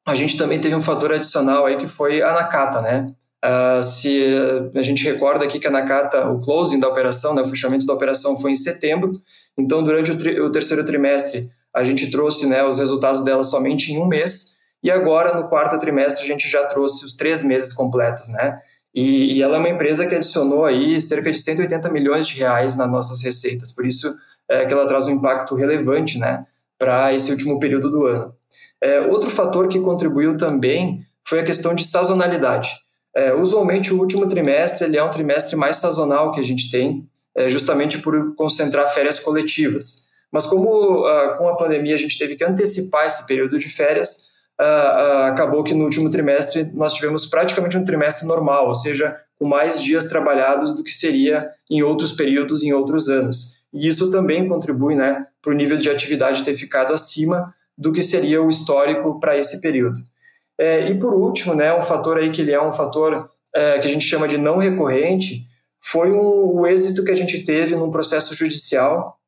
a 0.06 0.14
gente 0.14 0.38
também 0.38 0.62
teve 0.62 0.76
um 0.76 0.82
fator 0.82 1.12
adicional 1.12 1.66
aí 1.66 1.78
que 1.78 1.88
foi 1.88 2.22
a 2.22 2.32
Nakata, 2.32 2.80
né? 2.80 3.12
Uh, 3.46 3.84
se 3.84 4.26
a 4.74 4.82
gente 4.82 5.04
recorda 5.04 5.46
aqui 5.46 5.60
que 5.60 5.68
a 5.68 5.72
Nakata, 5.72 6.28
o 6.32 6.42
closing 6.42 6.80
da 6.80 6.88
operação, 6.88 7.36
né, 7.36 7.44
o 7.44 7.46
fechamento 7.46 7.86
da 7.86 7.94
operação 7.94 8.40
foi 8.40 8.52
em 8.52 8.56
setembro, 8.56 9.12
então 9.56 9.84
durante 9.84 10.10
o, 10.10 10.46
o 10.46 10.52
terceiro 10.52 10.84
trimestre 10.84 11.48
a 11.72 11.84
gente 11.84 12.10
trouxe 12.10 12.48
né, 12.48 12.66
os 12.66 12.80
resultados 12.80 13.24
dela 13.24 13.44
somente 13.44 13.92
em 13.92 14.00
um 14.00 14.08
mês, 14.08 14.56
e 14.82 14.90
agora 14.90 15.38
no 15.38 15.48
quarto 15.48 15.78
trimestre 15.78 16.24
a 16.24 16.28
gente 16.28 16.50
já 16.50 16.66
trouxe 16.66 17.06
os 17.06 17.16
três 17.16 17.44
meses 17.44 17.74
completos, 17.74 18.30
né? 18.30 18.58
E, 18.94 19.36
e 19.36 19.42
ela 19.42 19.58
é 19.58 19.60
uma 19.60 19.70
empresa 19.70 20.08
que 20.08 20.16
adicionou 20.16 20.64
aí 20.64 21.00
cerca 21.02 21.30
de 21.30 21.38
180 21.38 21.90
milhões 21.90 22.28
de 22.28 22.36
reais 22.36 22.78
nas 22.78 22.90
nossas 22.90 23.22
receitas, 23.22 23.72
por 23.74 23.86
isso 23.86 24.16
é, 24.50 24.66
que 24.66 24.74
ela 24.74 24.88
traz 24.88 25.06
um 25.08 25.12
impacto 25.12 25.54
relevante 25.54 26.18
né, 26.18 26.46
para 26.80 27.14
esse 27.14 27.30
último 27.30 27.60
período 27.60 27.92
do 27.92 28.06
ano. 28.06 28.34
É, 28.82 29.02
outro 29.02 29.30
fator 29.30 29.68
que 29.68 29.80
contribuiu 29.82 30.38
também 30.38 31.02
foi 31.28 31.40
a 31.40 31.44
questão 31.44 31.76
de 31.76 31.84
sazonalidade. 31.84 32.85
É, 33.16 33.34
usualmente, 33.34 33.94
o 33.94 34.00
último 34.00 34.28
trimestre 34.28 34.88
ele 34.88 34.98
é 34.98 35.04
um 35.04 35.10
trimestre 35.10 35.56
mais 35.56 35.78
sazonal 35.78 36.32
que 36.32 36.40
a 36.40 36.44
gente 36.44 36.70
tem, 36.70 37.08
é, 37.34 37.50
justamente 37.50 38.00
por 38.00 38.36
concentrar 38.36 38.94
férias 38.94 39.20
coletivas. 39.20 40.06
Mas 40.32 40.46
como 40.46 41.06
ah, 41.06 41.36
com 41.38 41.48
a 41.48 41.56
pandemia 41.56 41.96
a 41.96 41.98
gente 41.98 42.18
teve 42.18 42.36
que 42.36 42.44
antecipar 42.44 43.06
esse 43.06 43.26
período 43.26 43.58
de 43.58 43.70
férias, 43.70 44.32
ah, 44.60 44.64
ah, 44.66 45.28
acabou 45.28 45.64
que 45.64 45.74
no 45.74 45.86
último 45.86 46.10
trimestre 46.10 46.70
nós 46.74 46.94
tivemos 46.94 47.26
praticamente 47.26 47.78
um 47.78 47.86
trimestre 47.86 48.28
normal, 48.28 48.68
ou 48.68 48.76
seja, 48.76 49.16
com 49.40 49.48
mais 49.48 49.82
dias 49.82 50.08
trabalhados 50.08 50.76
do 50.76 50.84
que 50.84 50.92
seria 50.92 51.48
em 51.70 51.84
outros 51.84 52.12
períodos, 52.12 52.64
em 52.64 52.74
outros 52.74 53.08
anos. 53.08 53.62
E 53.74 53.88
isso 53.88 54.12
também 54.12 54.48
contribui 54.48 54.96
né, 54.96 55.26
para 55.42 55.52
o 55.52 55.56
nível 55.56 55.78
de 55.78 55.90
atividade 55.90 56.44
ter 56.44 56.54
ficado 56.54 56.94
acima 56.94 57.54
do 57.78 57.92
que 57.92 58.02
seria 58.02 58.42
o 58.42 58.50
histórico 58.50 59.20
para 59.20 59.38
esse 59.38 59.62
período. 59.62 60.02
É, 60.60 60.90
e 60.90 61.00
por 61.00 61.14
último, 61.14 61.54
né, 61.54 61.74
um 61.74 61.82
fator 61.82 62.18
aí 62.18 62.32
que 62.32 62.42
ele 62.42 62.52
é 62.52 62.62
um 62.62 62.72
fator 62.72 63.30
é, 63.54 63.80
que 63.80 63.88
a 63.88 63.90
gente 63.90 64.06
chama 64.06 64.28
de 64.28 64.38
não 64.38 64.58
recorrente, 64.58 65.46
foi 65.82 66.12
um, 66.12 66.60
o 66.60 66.68
êxito 66.68 67.04
que 67.04 67.12
a 67.12 67.16
gente 67.16 67.46
teve 67.46 67.76
num 67.76 67.92
processo 67.92 68.34
judicial 68.34 69.20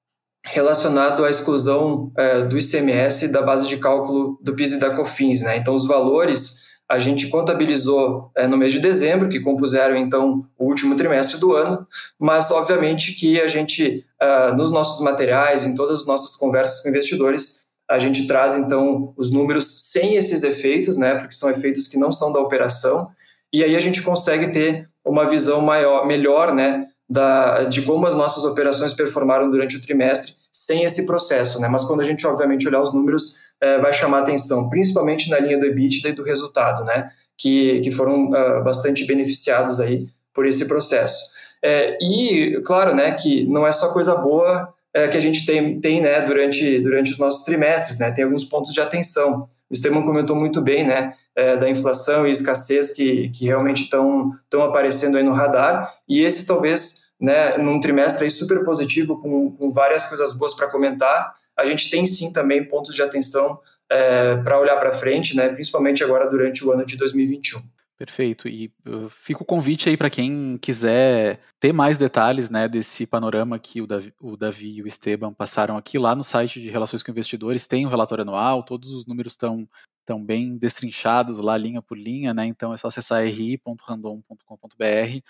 relacionado 0.44 1.26
à 1.26 1.30
exclusão 1.30 2.12
é, 2.18 2.42
do 2.42 2.58
ICMS 2.58 3.28
da 3.28 3.42
base 3.42 3.68
de 3.68 3.78
cálculo 3.78 4.40
do 4.42 4.56
PIS 4.56 4.74
e 4.74 4.80
da 4.80 4.90
COFINS. 4.90 5.42
Né? 5.42 5.58
Então, 5.58 5.76
os 5.76 5.86
valores 5.86 6.68
a 6.90 7.00
gente 7.00 7.28
contabilizou 7.28 8.32
é, 8.36 8.48
no 8.48 8.58
mês 8.58 8.72
de 8.72 8.80
dezembro, 8.80 9.28
que 9.28 9.42
compuseram 9.42 9.98
então 9.98 10.48
o 10.58 10.66
último 10.66 10.96
trimestre 10.96 11.38
do 11.38 11.54
ano, 11.54 11.86
mas 12.18 12.50
obviamente 12.50 13.12
que 13.12 13.42
a 13.42 13.48
gente, 13.48 14.06
uh, 14.22 14.56
nos 14.56 14.72
nossos 14.72 15.04
materiais, 15.04 15.66
em 15.66 15.76
todas 15.76 16.02
as 16.02 16.08
nossas 16.08 16.36
conversas 16.38 16.82
com 16.82 16.88
investidores, 16.88 17.67
a 17.90 17.98
gente 17.98 18.28
traz 18.28 18.56
então 18.56 19.14
os 19.16 19.32
números 19.32 19.92
sem 19.92 20.16
esses 20.16 20.44
efeitos, 20.44 20.98
né, 20.98 21.16
porque 21.16 21.34
são 21.34 21.50
efeitos 21.50 21.88
que 21.88 21.98
não 21.98 22.12
são 22.12 22.32
da 22.32 22.40
operação, 22.40 23.10
e 23.52 23.64
aí 23.64 23.76
a 23.76 23.80
gente 23.80 24.02
consegue 24.02 24.52
ter 24.52 24.88
uma 25.06 25.28
visão 25.28 25.62
maior, 25.62 26.06
melhor, 26.06 26.54
né, 26.54 26.88
da, 27.10 27.64
de 27.64 27.82
como 27.84 28.06
as 28.06 28.14
nossas 28.14 28.44
operações 28.44 28.94
performaram 28.94 29.50
durante 29.50 29.78
o 29.78 29.82
trimestre 29.82 30.34
sem 30.52 30.84
esse 30.84 31.06
processo, 31.06 31.62
né? 31.62 31.68
Mas 31.68 31.84
quando 31.84 32.02
a 32.02 32.04
gente 32.04 32.26
obviamente 32.28 32.68
olhar 32.68 32.82
os 32.82 32.94
números, 32.94 33.36
é, 33.62 33.78
vai 33.78 33.94
chamar 33.94 34.20
atenção, 34.20 34.70
principalmente 34.70 35.30
na 35.30 35.40
linha 35.40 35.58
do 35.58 35.66
EBITDA 35.66 36.10
e 36.10 36.14
do 36.14 36.24
resultado, 36.24 36.84
né? 36.84 37.10
Que, 37.38 37.80
que 37.82 37.92
foram 37.92 38.26
uh, 38.26 38.64
bastante 38.64 39.06
beneficiados 39.06 39.80
aí 39.80 40.08
por 40.34 40.46
esse 40.46 40.68
processo. 40.68 41.24
É, 41.64 41.98
e, 42.02 42.62
claro, 42.66 42.96
né, 42.96 43.12
que 43.14 43.46
não 43.46 43.66
é 43.66 43.72
só 43.72 43.94
coisa 43.94 44.16
boa 44.16 44.74
é, 44.98 45.08
que 45.08 45.16
a 45.16 45.20
gente 45.20 45.46
tem, 45.46 45.80
tem 45.80 46.02
né, 46.02 46.22
durante, 46.22 46.80
durante 46.80 47.12
os 47.12 47.20
nossos 47.20 47.44
trimestres, 47.44 48.00
né? 48.00 48.10
Tem 48.10 48.24
alguns 48.24 48.44
pontos 48.44 48.74
de 48.74 48.82
atenção. 48.82 49.48
O 49.70 49.74
Esteban 49.74 50.02
comentou 50.02 50.36
muito 50.36 50.60
bem, 50.60 50.88
né, 50.88 51.12
é, 51.36 51.56
da 51.56 51.70
inflação 51.70 52.26
e 52.26 52.32
escassez 52.32 52.90
que, 52.96 53.30
que 53.30 53.46
realmente 53.46 53.84
estão 53.84 54.34
aparecendo 54.64 55.18
aí 55.18 55.24
no 55.24 55.34
radar, 55.34 55.88
e 56.10 56.22
esses 56.22 56.46
talvez 56.46 57.06
né, 57.22 57.60
num 57.60 57.80
trimestre 57.80 58.24
aí 58.24 58.32
super 58.32 58.64
positivo, 58.64 59.22
com, 59.22 59.52
com 59.52 59.72
várias 59.72 60.08
coisas 60.08 60.36
boas 60.36 60.56
para 60.56 60.68
comentar, 60.68 61.32
a 61.56 61.64
gente 61.64 61.92
tem 61.92 62.04
sim 62.08 62.34
também 62.34 62.68
pontos 62.68 62.96
de 62.96 63.04
atenção 63.04 63.60
é, 63.92 64.38
para 64.38 64.60
olhar 64.60 64.78
para 64.78 64.92
frente, 64.92 65.36
né, 65.36 65.50
principalmente 65.50 66.04
agora 66.04 66.28
durante 66.28 66.66
o 66.66 66.72
ano 66.72 66.84
de 66.84 66.98
2021. 66.98 67.60
Perfeito. 67.98 68.48
E 68.48 68.72
uh, 68.86 69.10
fica 69.10 69.42
o 69.42 69.46
convite 69.46 69.90
aí 69.90 69.98
para 69.98 70.10
quem 70.10 70.58
quiser 70.60 71.42
ter 71.60 71.74
mais 71.74 71.98
detalhes 71.98 72.50
né, 72.50 72.68
desse 72.68 73.08
panorama 73.08 73.58
que 73.58 73.82
o 73.82 73.88
Davi, 73.88 74.14
o 74.22 74.38
Davi 74.38 74.76
e 74.76 74.84
o 74.84 74.88
Esteban 74.88 75.34
passaram 75.34 75.76
aqui 75.76 75.98
lá 75.98 76.16
no 76.16 76.24
site 76.24 76.62
de 76.62 76.70
Relações 76.70 77.02
com 77.02 77.10
Investidores, 77.10 77.66
tem 77.66 77.86
o 77.86 77.90
relatório 77.90 78.22
anual, 78.22 78.62
todos 78.64 78.92
os 78.92 79.08
números 79.08 79.34
estão 79.34 79.68
tão 80.06 80.24
bem 80.24 80.58
destrinchados 80.58 81.40
lá, 81.40 81.58
linha 81.58 81.82
por 81.82 81.98
linha, 81.98 82.34
né? 82.34 82.46
Então 82.46 82.72
é 82.72 82.78
só 82.78 82.88
acessar 82.88 83.26
ri.random.com.br 83.26 85.22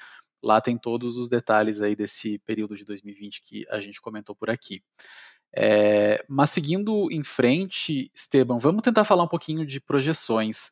Lá 0.41 0.61
tem 0.61 0.77
todos 0.77 1.17
os 1.17 1.29
detalhes 1.29 1.81
aí 1.81 1.95
desse 1.95 2.39
período 2.39 2.75
de 2.75 2.85
2020 2.85 3.41
que 3.41 3.65
a 3.69 3.79
gente 3.79 4.01
comentou 4.01 4.35
por 4.35 4.49
aqui. 4.49 4.83
É, 5.55 6.23
mas 6.27 6.51
seguindo 6.51 7.11
em 7.11 7.23
frente, 7.23 8.11
Esteban, 8.13 8.57
vamos 8.57 8.83
tentar 8.83 9.03
falar 9.03 9.23
um 9.23 9.27
pouquinho 9.27 9.65
de 9.65 9.81
projeções. 9.81 10.71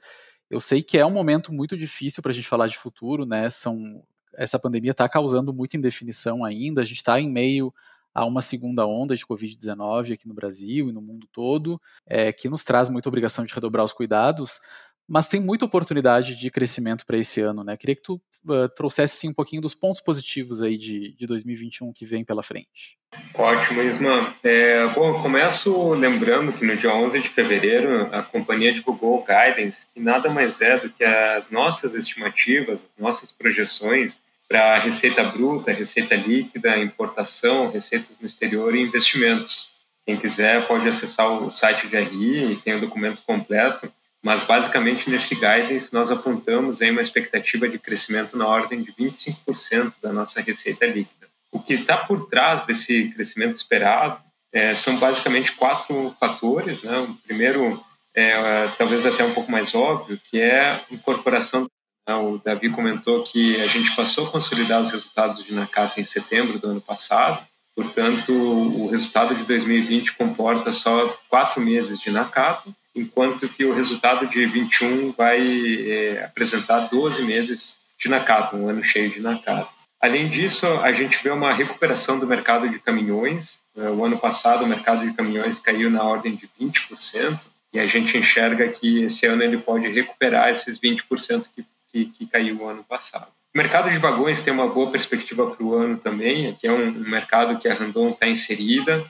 Eu 0.50 0.60
sei 0.60 0.82
que 0.82 0.98
é 0.98 1.06
um 1.06 1.12
momento 1.12 1.52
muito 1.52 1.76
difícil 1.76 2.22
para 2.22 2.32
a 2.32 2.36
gente 2.36 2.48
falar 2.48 2.68
de 2.68 2.78
futuro, 2.78 3.26
né? 3.26 3.50
São, 3.50 4.04
essa 4.36 4.60
pandemia 4.60 4.92
está 4.92 5.08
causando 5.10 5.54
muita 5.54 5.78
indefinição 5.78 6.44
ainda. 6.44 6.82
A 6.82 6.86
gente 6.86 6.98
está 6.98 7.20
em 7.20 7.30
meio 7.30 7.74
a 8.14 8.26
uma 8.26 8.42
segunda 8.42 8.88
onda 8.88 9.16
de 9.16 9.26
Covid-19 9.26 10.14
aqui 10.14 10.28
no 10.28 10.34
Brasil 10.34 10.90
e 10.90 10.94
no 10.94 11.02
mundo 11.02 11.28
todo, 11.34 11.82
é, 12.06 12.32
que 12.32 12.48
nos 12.48 12.64
traz 12.64 12.88
muita 12.90 13.10
obrigação 13.10 13.44
de 13.44 13.54
redobrar 13.54 13.84
os 13.84 13.92
cuidados 13.92 14.62
mas 15.08 15.28
tem 15.28 15.40
muita 15.40 15.66
oportunidade 15.66 16.36
de 16.36 16.50
crescimento 16.50 17.06
para 17.06 17.18
esse 17.18 17.40
ano, 17.40 17.64
né? 17.64 17.78
Queria 17.78 17.96
que 17.96 18.02
tu 18.02 18.16
uh, 18.48 18.68
trouxesse 18.76 19.18
assim, 19.18 19.30
um 19.30 19.34
pouquinho 19.34 19.62
dos 19.62 19.76
pontos 19.76 20.02
positivos 20.02 20.62
aí 20.62 20.78
de, 20.78 21.16
de 21.16 21.28
2021 21.28 21.94
que 21.94 22.06
vem 22.06 22.26
pela 22.26 22.42
frente. 22.42 22.98
Ótimo, 23.34 23.82
Isma. 23.84 24.36
É, 24.44 24.88
bom, 24.88 25.10
eu 25.10 25.22
começo 25.22 25.94
lembrando 25.94 26.52
que 26.52 26.66
no 26.66 26.76
dia 26.76 26.94
11 26.94 27.20
de 27.20 27.30
fevereiro 27.30 28.10
a 28.14 28.24
companhia 28.24 28.74
divulgou 28.74 29.20
o 29.20 29.26
Guidance, 29.26 29.88
que 29.94 30.00
nada 30.00 30.30
mais 30.30 30.60
é 30.60 30.78
do 30.78 30.90
que 30.90 31.04
as 31.04 31.52
nossas 31.52 31.94
estimativas, 31.94 32.82
as 32.82 33.02
nossas 33.02 33.32
projeções 33.32 34.24
para 34.48 34.80
receita 34.80 35.24
bruta, 35.24 35.72
receita 35.72 36.16
líquida, 36.16 36.78
importação, 36.78 37.72
receitas 37.72 38.20
no 38.20 38.28
exterior 38.28 38.76
e 38.76 38.82
investimentos. 38.82 39.76
Quem 40.06 40.18
quiser 40.18 40.68
pode 40.68 40.88
acessar 40.88 41.28
o 41.32 41.50
site 41.50 41.88
de 41.88 41.98
RI 41.98 42.54
e 42.54 42.56
tem 42.58 42.76
o 42.76 42.82
documento 42.82 43.22
completo 43.24 43.92
mas 44.26 44.44
basicamente 44.44 45.08
nesse 45.08 45.36
guidance 45.36 45.94
nós 45.94 46.10
apontamos 46.10 46.82
aí 46.82 46.90
uma 46.90 47.04
expectativa 47.04 47.70
de 47.70 47.78
crescimento 47.78 48.36
na 48.36 48.48
ordem 48.48 48.82
de 48.82 48.92
25% 48.92 49.94
da 50.02 50.12
nossa 50.12 50.42
receita 50.42 50.84
líquida. 50.88 51.28
O 51.52 51.60
que 51.60 51.76
está 51.76 51.96
por 51.96 52.28
trás 52.28 52.66
desse 52.66 53.10
crescimento 53.10 53.56
esperado 53.56 54.20
é, 54.52 54.74
são 54.74 54.98
basicamente 54.98 55.52
quatro 55.52 56.16
fatores. 56.20 56.82
Né? 56.82 56.98
O 57.02 57.14
primeiro, 57.18 57.80
é, 58.16 58.68
talvez 58.80 59.06
até 59.06 59.24
um 59.24 59.32
pouco 59.32 59.52
mais 59.52 59.76
óbvio, 59.76 60.20
que 60.32 60.42
é 60.42 60.72
a 60.72 60.82
incorporação. 60.90 61.70
O 62.08 62.40
Davi 62.44 62.72
comentou 62.72 63.24
que 63.24 63.62
a 63.62 63.68
gente 63.68 63.96
passou 63.96 64.26
a 64.26 64.32
consolidar 64.32 64.82
os 64.82 64.90
resultados 64.90 65.46
de 65.46 65.54
Nakata 65.54 66.02
em 66.02 66.04
setembro 66.04 66.58
do 66.58 66.70
ano 66.70 66.82
passado, 66.82 67.46
portanto, 67.76 68.34
o 68.34 68.88
resultado 68.88 69.36
de 69.36 69.44
2020 69.44 70.14
comporta 70.14 70.74
só 70.74 71.16
quatro 71.30 71.62
meses 71.62 72.00
de 72.00 72.10
Nakata 72.10 72.74
enquanto 72.96 73.50
que 73.50 73.66
o 73.66 73.74
resultado 73.74 74.28
de 74.28 74.46
21 74.46 75.12
vai 75.12 75.40
é, 75.88 76.24
apresentar 76.24 76.88
12 76.88 77.24
meses 77.24 77.78
de 78.00 78.10
Nakata, 78.10 78.56
um 78.56 78.70
ano 78.70 78.84
cheio 78.84 79.10
de 79.10 79.20
Nakata. 79.20 79.68
Além 80.02 80.30
disso, 80.30 80.68
a 80.84 80.92
gente 80.92 81.22
vê 81.24 81.30
uma 81.32 81.54
recuperação 81.54 82.20
do 82.20 82.28
mercado 82.28 82.70
de 82.70 82.80
caminhões. 82.80 83.64
É, 83.76 83.90
o 83.90 84.06
ano 84.06 84.18
passado, 84.18 84.64
o 84.64 84.68
mercado 84.68 85.06
de 85.06 85.14
caminhões 85.14 85.60
caiu 85.60 85.90
na 85.90 86.04
ordem 86.04 86.36
de 86.36 86.50
20%, 86.60 87.40
e 87.74 87.80
a 87.80 87.86
gente 87.86 88.18
enxerga 88.18 88.70
que 88.70 89.04
esse 89.04 89.26
ano 89.26 89.44
ele 89.44 89.58
pode 89.58 89.88
recuperar 89.88 90.50
esses 90.50 90.80
20% 90.80 91.46
que, 91.54 91.66
que, 91.92 92.06
que 92.06 92.26
caiu 92.26 92.62
o 92.62 92.68
ano 92.68 92.84
passado. 92.84 93.28
O 93.54 93.58
mercado 93.58 93.90
de 93.90 93.98
vagões 93.98 94.42
tem 94.42 94.54
uma 94.54 94.68
boa 94.68 94.92
perspectiva 94.92 95.50
para 95.50 95.66
o 95.66 95.74
ano 95.74 95.98
também, 95.98 96.54
que 96.56 96.68
é 96.68 96.72
um, 96.72 96.88
um 96.88 97.10
mercado 97.10 97.58
que 97.58 97.68
a 97.68 97.74
Randon 97.74 98.10
está 98.10 98.28
inserida, 98.28 99.06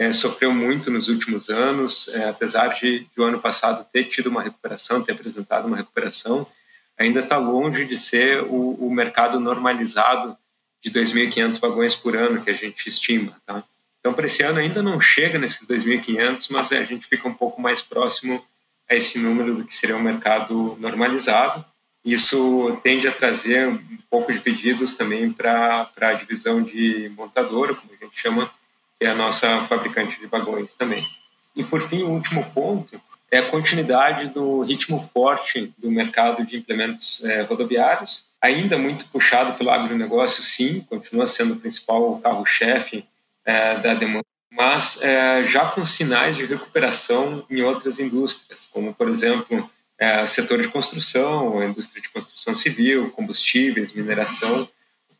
é, 0.00 0.14
sofreu 0.14 0.50
muito 0.50 0.90
nos 0.90 1.08
últimos 1.08 1.50
anos, 1.50 2.08
é, 2.08 2.26
apesar 2.26 2.68
de, 2.68 3.00
de 3.00 3.20
o 3.20 3.22
ano 3.22 3.38
passado 3.38 3.86
ter 3.92 4.04
tido 4.04 4.30
uma 4.30 4.42
recuperação, 4.42 5.02
ter 5.02 5.12
apresentado 5.12 5.66
uma 5.66 5.76
recuperação, 5.76 6.46
ainda 6.98 7.20
está 7.20 7.36
longe 7.36 7.84
de 7.84 7.98
ser 7.98 8.42
o, 8.44 8.78
o, 8.80 8.90
mercado 8.90 9.38
normalizado 9.38 10.34
de 10.82 10.90
2.500 10.90 11.60
vagões 11.60 11.94
por 11.94 12.16
ano 12.16 12.42
que 12.42 12.48
a 12.48 12.54
gente 12.54 12.88
estima. 12.88 13.36
Tá? 13.44 13.62
Então, 13.98 14.14
para 14.14 14.24
esse 14.24 14.42
ano 14.42 14.58
ainda 14.58 14.82
não 14.82 14.98
chega 14.98 15.38
nesses 15.38 15.68
2.500, 15.68 16.46
mas 16.48 16.72
é, 16.72 16.78
a 16.78 16.84
gente 16.84 17.06
fica 17.06 17.28
um 17.28 17.34
pouco 17.34 17.60
mais 17.60 17.82
próximo 17.82 18.42
a 18.88 18.94
esse 18.94 19.18
número 19.18 19.54
do 19.54 19.66
que 19.66 19.76
seria 19.76 19.98
um 19.98 20.02
mercado 20.02 20.78
normalizado. 20.80 21.62
Isso 22.02 22.80
tende 22.82 23.06
a 23.06 23.12
trazer 23.12 23.68
um 23.68 23.98
pouco 24.08 24.32
de 24.32 24.40
pedidos 24.40 24.94
também 24.94 25.30
para 25.30 25.90
a 26.00 26.12
divisão 26.14 26.62
de 26.62 27.12
montadora, 27.14 27.74
como 27.74 27.92
a 27.92 28.02
gente 28.02 28.18
chama, 28.18 28.50
que 29.00 29.06
é 29.06 29.10
a 29.10 29.14
nossa 29.14 29.62
fabricante 29.62 30.20
de 30.20 30.26
vagões 30.26 30.74
também. 30.74 31.08
E, 31.56 31.64
por 31.64 31.88
fim, 31.88 32.02
o 32.02 32.10
último 32.10 32.44
ponto 32.52 33.00
é 33.30 33.38
a 33.38 33.48
continuidade 33.48 34.26
do 34.28 34.60
ritmo 34.60 35.00
forte 35.14 35.72
do 35.78 35.90
mercado 35.90 36.44
de 36.44 36.58
implementos 36.58 37.24
é, 37.24 37.40
rodoviários, 37.40 38.26
ainda 38.42 38.76
muito 38.76 39.06
puxado 39.06 39.54
pelo 39.54 39.70
agronegócio, 39.70 40.42
sim, 40.42 40.80
continua 40.82 41.26
sendo 41.26 41.54
o 41.54 41.56
principal 41.56 42.18
carro-chefe 42.18 43.06
é, 43.44 43.76
da 43.76 43.94
demanda, 43.94 44.26
mas 44.52 45.00
é, 45.00 45.44
já 45.44 45.64
com 45.64 45.82
sinais 45.82 46.36
de 46.36 46.44
recuperação 46.44 47.42
em 47.48 47.62
outras 47.62 47.98
indústrias, 47.98 48.68
como, 48.70 48.92
por 48.92 49.08
exemplo, 49.08 49.70
é, 49.98 50.22
o 50.22 50.26
setor 50.26 50.60
de 50.60 50.68
construção, 50.68 51.58
a 51.58 51.66
indústria 51.66 52.02
de 52.02 52.10
construção 52.10 52.54
civil, 52.54 53.10
combustíveis, 53.12 53.94
mineração, 53.94 54.68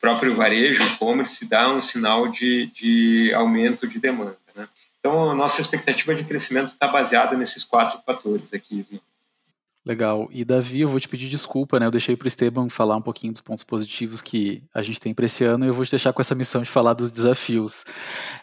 próprio 0.01 0.35
varejo, 0.35 0.83
e-commerce, 0.83 1.47
dá 1.47 1.71
um 1.71 1.83
sinal 1.83 2.29
de, 2.29 2.67
de 2.75 3.33
aumento 3.35 3.87
de 3.87 3.99
demanda. 3.99 4.39
Né? 4.57 4.67
Então, 4.99 5.31
a 5.31 5.35
nossa 5.35 5.61
expectativa 5.61 6.15
de 6.15 6.25
crescimento 6.25 6.73
está 6.73 6.89
baseada 6.89 7.37
nesses 7.37 7.63
quatro 7.63 8.01
fatores 8.05 8.53
aqui, 8.55 8.81
Ismael. 8.81 9.03
Legal. 9.85 10.29
E 10.31 10.45
Davi, 10.45 10.83
eu 10.83 10.89
vou 10.89 11.01
te 11.01 11.09
pedir 11.09 11.29
desculpa, 11.29 11.81
né? 11.81 11.87
Eu 11.87 11.91
deixei 11.91 12.15
para 12.15 12.27
o 12.27 12.29
Esteban 12.29 12.69
falar 12.69 12.97
um 12.97 13.03
pouquinho 13.03 13.33
dos 13.33 13.41
pontos 13.41 13.65
positivos 13.65 14.21
que 14.21 14.63
a 14.75 14.83
gente 14.83 15.01
tem 15.01 15.15
para 15.15 15.25
esse 15.25 15.43
ano 15.43 15.65
e 15.65 15.69
eu 15.69 15.75
vou 15.75 15.85
te 15.87 15.91
deixar 15.91 16.13
com 16.13 16.21
essa 16.21 16.35
missão 16.35 16.61
de 16.61 16.69
falar 16.69 16.93
dos 16.93 17.11
desafios. 17.11 17.87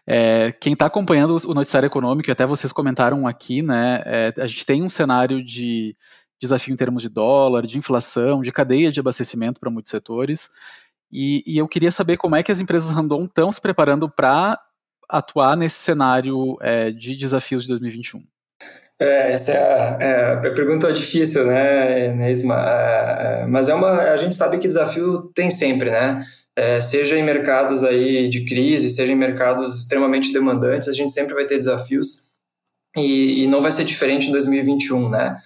É, 0.06 0.52
quem 0.60 0.74
está 0.74 0.88
acompanhando 0.88 1.38
o 1.46 1.54
noticiário 1.54 1.86
econômico, 1.86 2.32
até 2.32 2.44
vocês 2.44 2.74
comentaram 2.74 3.28
aqui, 3.28 3.62
né? 3.62 4.02
É, 4.04 4.34
a 4.40 4.48
gente 4.48 4.66
tem 4.66 4.82
um 4.82 4.90
cenário 4.90 5.44
de 5.44 5.96
desafio 6.42 6.74
em 6.74 6.78
termos 6.78 7.04
de 7.04 7.10
dólar, 7.10 7.68
de 7.68 7.78
inflação, 7.78 8.42
de 8.42 8.52
cadeia 8.52 8.92
de 8.92 9.00
abastecimento 9.00 9.60
para 9.60 9.70
muitos 9.70 9.92
setores. 9.92 10.50
E, 11.12 11.44
e, 11.46 11.58
eu 11.58 11.68
queria 11.68 11.92
saber 11.92 12.18
como 12.18 12.36
é 12.36 12.44
que 12.44 12.52
as 12.52 12.60
empresas 12.60 12.92
Randon 12.92 13.26
estão 13.26 13.52
se 13.52 13.62
preparando 13.62 14.10
para 14.10 14.60
atuar 15.10 15.56
nesse 15.56 15.78
cenário 15.78 16.58
é, 16.62 16.92
de 16.92 17.16
desafios 17.16 17.64
de 17.64 17.70
2021. 17.70 18.22
É, 19.00 19.32
essa 19.32 19.52
é 19.52 19.58
a, 19.58 19.98
é 20.00 20.34
a, 20.34 20.38
pergunta 20.38 20.92
difícil, 20.92 21.46
né, 21.46 22.14
Neisma? 22.14 22.56
É, 22.68 23.42
é, 23.44 23.46
mas 23.46 23.70
é 23.70 23.76
uma, 23.76 23.92
a 23.92 24.18
gente 24.18 24.36
sabe 24.36 24.58
que 24.58 24.68
desafio 24.68 25.32
tem 25.34 25.52
sempre, 25.52 25.92
né? 25.92 26.20
É, 26.56 26.82
seja 26.82 27.16
em 27.16 27.24
mercados 27.24 27.84
aí 27.84 28.28
de 28.28 28.44
crise, 28.44 28.90
seja 28.90 29.14
em 29.14 29.16
mercados 29.16 29.80
extremamente 29.80 30.34
demandantes, 30.34 30.90
a 30.90 30.94
gente 30.94 31.12
sempre 31.12 31.36
vai 31.36 31.46
ter 31.46 31.58
desafios 31.58 32.34
e, 32.98 33.44
e 33.44 33.48
não 33.48 33.62
vai 33.62 33.72
ser 33.72 33.86
diferente 33.86 34.28
em 34.28 34.32
2021, 34.32 35.10
né? 35.10 35.38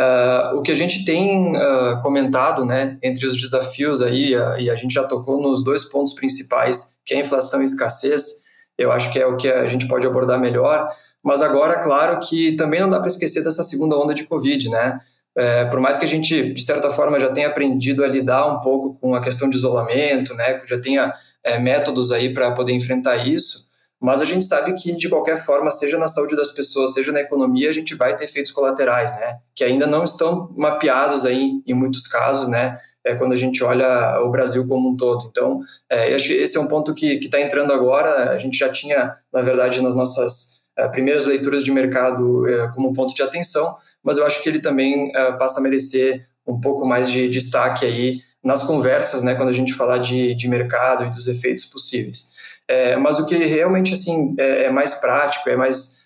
Uh, 0.00 0.56
o 0.56 0.62
que 0.62 0.72
a 0.72 0.74
gente 0.74 1.04
tem 1.04 1.54
uh, 1.54 2.00
comentado, 2.00 2.64
né, 2.64 2.96
entre 3.02 3.26
os 3.26 3.38
desafios 3.38 4.00
aí, 4.00 4.34
uh, 4.34 4.58
e 4.58 4.70
a 4.70 4.74
gente 4.74 4.94
já 4.94 5.04
tocou 5.04 5.42
nos 5.42 5.62
dois 5.62 5.84
pontos 5.84 6.14
principais, 6.14 6.98
que 7.04 7.12
é 7.12 7.20
inflação 7.20 7.60
e 7.60 7.66
escassez, 7.66 8.44
eu 8.78 8.90
acho 8.90 9.12
que 9.12 9.18
é 9.18 9.26
o 9.26 9.36
que 9.36 9.46
a 9.46 9.66
gente 9.66 9.86
pode 9.86 10.06
abordar 10.06 10.40
melhor. 10.40 10.88
Mas 11.22 11.42
agora, 11.42 11.80
claro 11.80 12.18
que 12.20 12.52
também 12.52 12.80
não 12.80 12.88
dá 12.88 12.98
para 12.98 13.08
esquecer 13.08 13.44
dessa 13.44 13.62
segunda 13.62 13.94
onda 13.98 14.14
de 14.14 14.24
Covid, 14.24 14.70
né? 14.70 14.98
É, 15.36 15.66
por 15.66 15.80
mais 15.80 15.98
que 15.98 16.06
a 16.06 16.08
gente, 16.08 16.54
de 16.54 16.62
certa 16.62 16.88
forma, 16.90 17.20
já 17.20 17.30
tenha 17.30 17.48
aprendido 17.48 18.02
a 18.02 18.08
lidar 18.08 18.46
um 18.46 18.60
pouco 18.60 18.98
com 18.98 19.14
a 19.14 19.20
questão 19.20 19.50
de 19.50 19.56
isolamento, 19.56 20.32
né? 20.34 20.62
Já 20.66 20.80
tenha 20.80 21.12
é, 21.44 21.58
métodos 21.58 22.10
aí 22.10 22.32
para 22.32 22.52
poder 22.52 22.72
enfrentar 22.72 23.16
isso, 23.26 23.68
mas 24.00 24.22
a 24.22 24.24
gente 24.24 24.44
sabe 24.44 24.74
que, 24.74 24.96
de 24.96 25.08
qualquer 25.08 25.36
forma, 25.36 25.70
seja 25.70 25.98
na 25.98 26.08
saúde 26.08 26.34
das 26.34 26.50
pessoas, 26.50 26.94
seja 26.94 27.12
na 27.12 27.20
economia, 27.20 27.68
a 27.68 27.72
gente 27.72 27.94
vai 27.94 28.16
ter 28.16 28.24
efeitos 28.24 28.50
colaterais, 28.50 29.12
né? 29.18 29.38
Que 29.54 29.62
ainda 29.62 29.86
não 29.86 30.04
estão 30.04 30.50
mapeados 30.56 31.26
aí 31.26 31.60
em 31.66 31.74
muitos 31.74 32.06
casos, 32.06 32.48
né? 32.48 32.78
é, 33.04 33.14
quando 33.14 33.32
a 33.32 33.36
gente 33.36 33.62
olha 33.64 34.20
o 34.20 34.30
Brasil 34.30 34.66
como 34.68 34.90
um 34.90 34.96
todo. 34.96 35.26
Então, 35.30 35.60
é, 35.88 36.10
esse 36.10 36.56
é 36.56 36.60
um 36.60 36.66
ponto 36.66 36.94
que 36.94 37.14
está 37.14 37.40
entrando 37.40 37.72
agora. 37.72 38.30
A 38.30 38.36
gente 38.36 38.58
já 38.58 38.68
tinha, 38.68 39.14
na 39.32 39.40
verdade, 39.40 39.80
nas 39.82 39.94
nossas 39.94 40.62
é, 40.76 40.86
primeiras 40.88 41.26
leituras 41.26 41.64
de 41.64 41.70
mercado 41.70 42.46
é, 42.48 42.68
como 42.68 42.92
ponto 42.92 43.14
de 43.14 43.22
atenção, 43.22 43.74
mas 44.02 44.16
eu 44.16 44.26
acho 44.26 44.42
que 44.42 44.48
ele 44.48 44.60
também 44.60 45.10
é, 45.14 45.32
passa 45.32 45.60
a 45.60 45.62
merecer 45.62 46.26
um 46.46 46.60
pouco 46.60 46.86
mais 46.86 47.10
de 47.10 47.28
destaque 47.28 47.84
aí 47.84 48.18
nas 48.42 48.62
conversas, 48.62 49.22
né, 49.22 49.34
quando 49.34 49.50
a 49.50 49.52
gente 49.52 49.74
falar 49.74 49.98
de, 49.98 50.34
de 50.34 50.48
mercado 50.48 51.04
e 51.04 51.10
dos 51.10 51.28
efeitos 51.28 51.66
possíveis. 51.66 52.39
É, 52.70 52.96
mas 52.96 53.18
o 53.18 53.26
que 53.26 53.34
realmente 53.34 53.92
assim 53.94 54.34
é, 54.38 54.70
mais 54.70 54.94
prático, 54.94 55.48
é 55.48 55.56
mais 55.56 55.98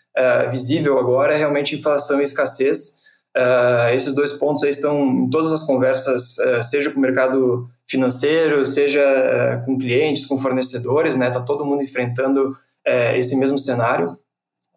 visível 0.48 0.96
agora 0.96 1.34
é 1.34 1.36
realmente 1.36 1.74
inflação 1.74 2.20
e 2.20 2.24
escassez, 2.24 3.04
Uh, 3.36 3.92
esses 3.92 4.14
dois 4.14 4.32
pontos 4.32 4.62
aí 4.62 4.70
estão 4.70 5.04
em 5.06 5.28
todas 5.28 5.52
as 5.52 5.64
conversas, 5.64 6.38
uh, 6.38 6.62
seja 6.62 6.92
com 6.92 6.98
o 6.98 7.02
mercado 7.02 7.66
financeiro, 7.84 8.64
seja 8.64 9.02
uh, 9.02 9.64
com 9.66 9.76
clientes, 9.76 10.24
com 10.24 10.38
fornecedores, 10.38 11.16
né? 11.16 11.28
Tá 11.30 11.40
todo 11.40 11.66
mundo 11.66 11.82
enfrentando 11.82 12.56
esse 13.14 13.34
mesmo 13.36 13.56
cenário. 13.56 14.14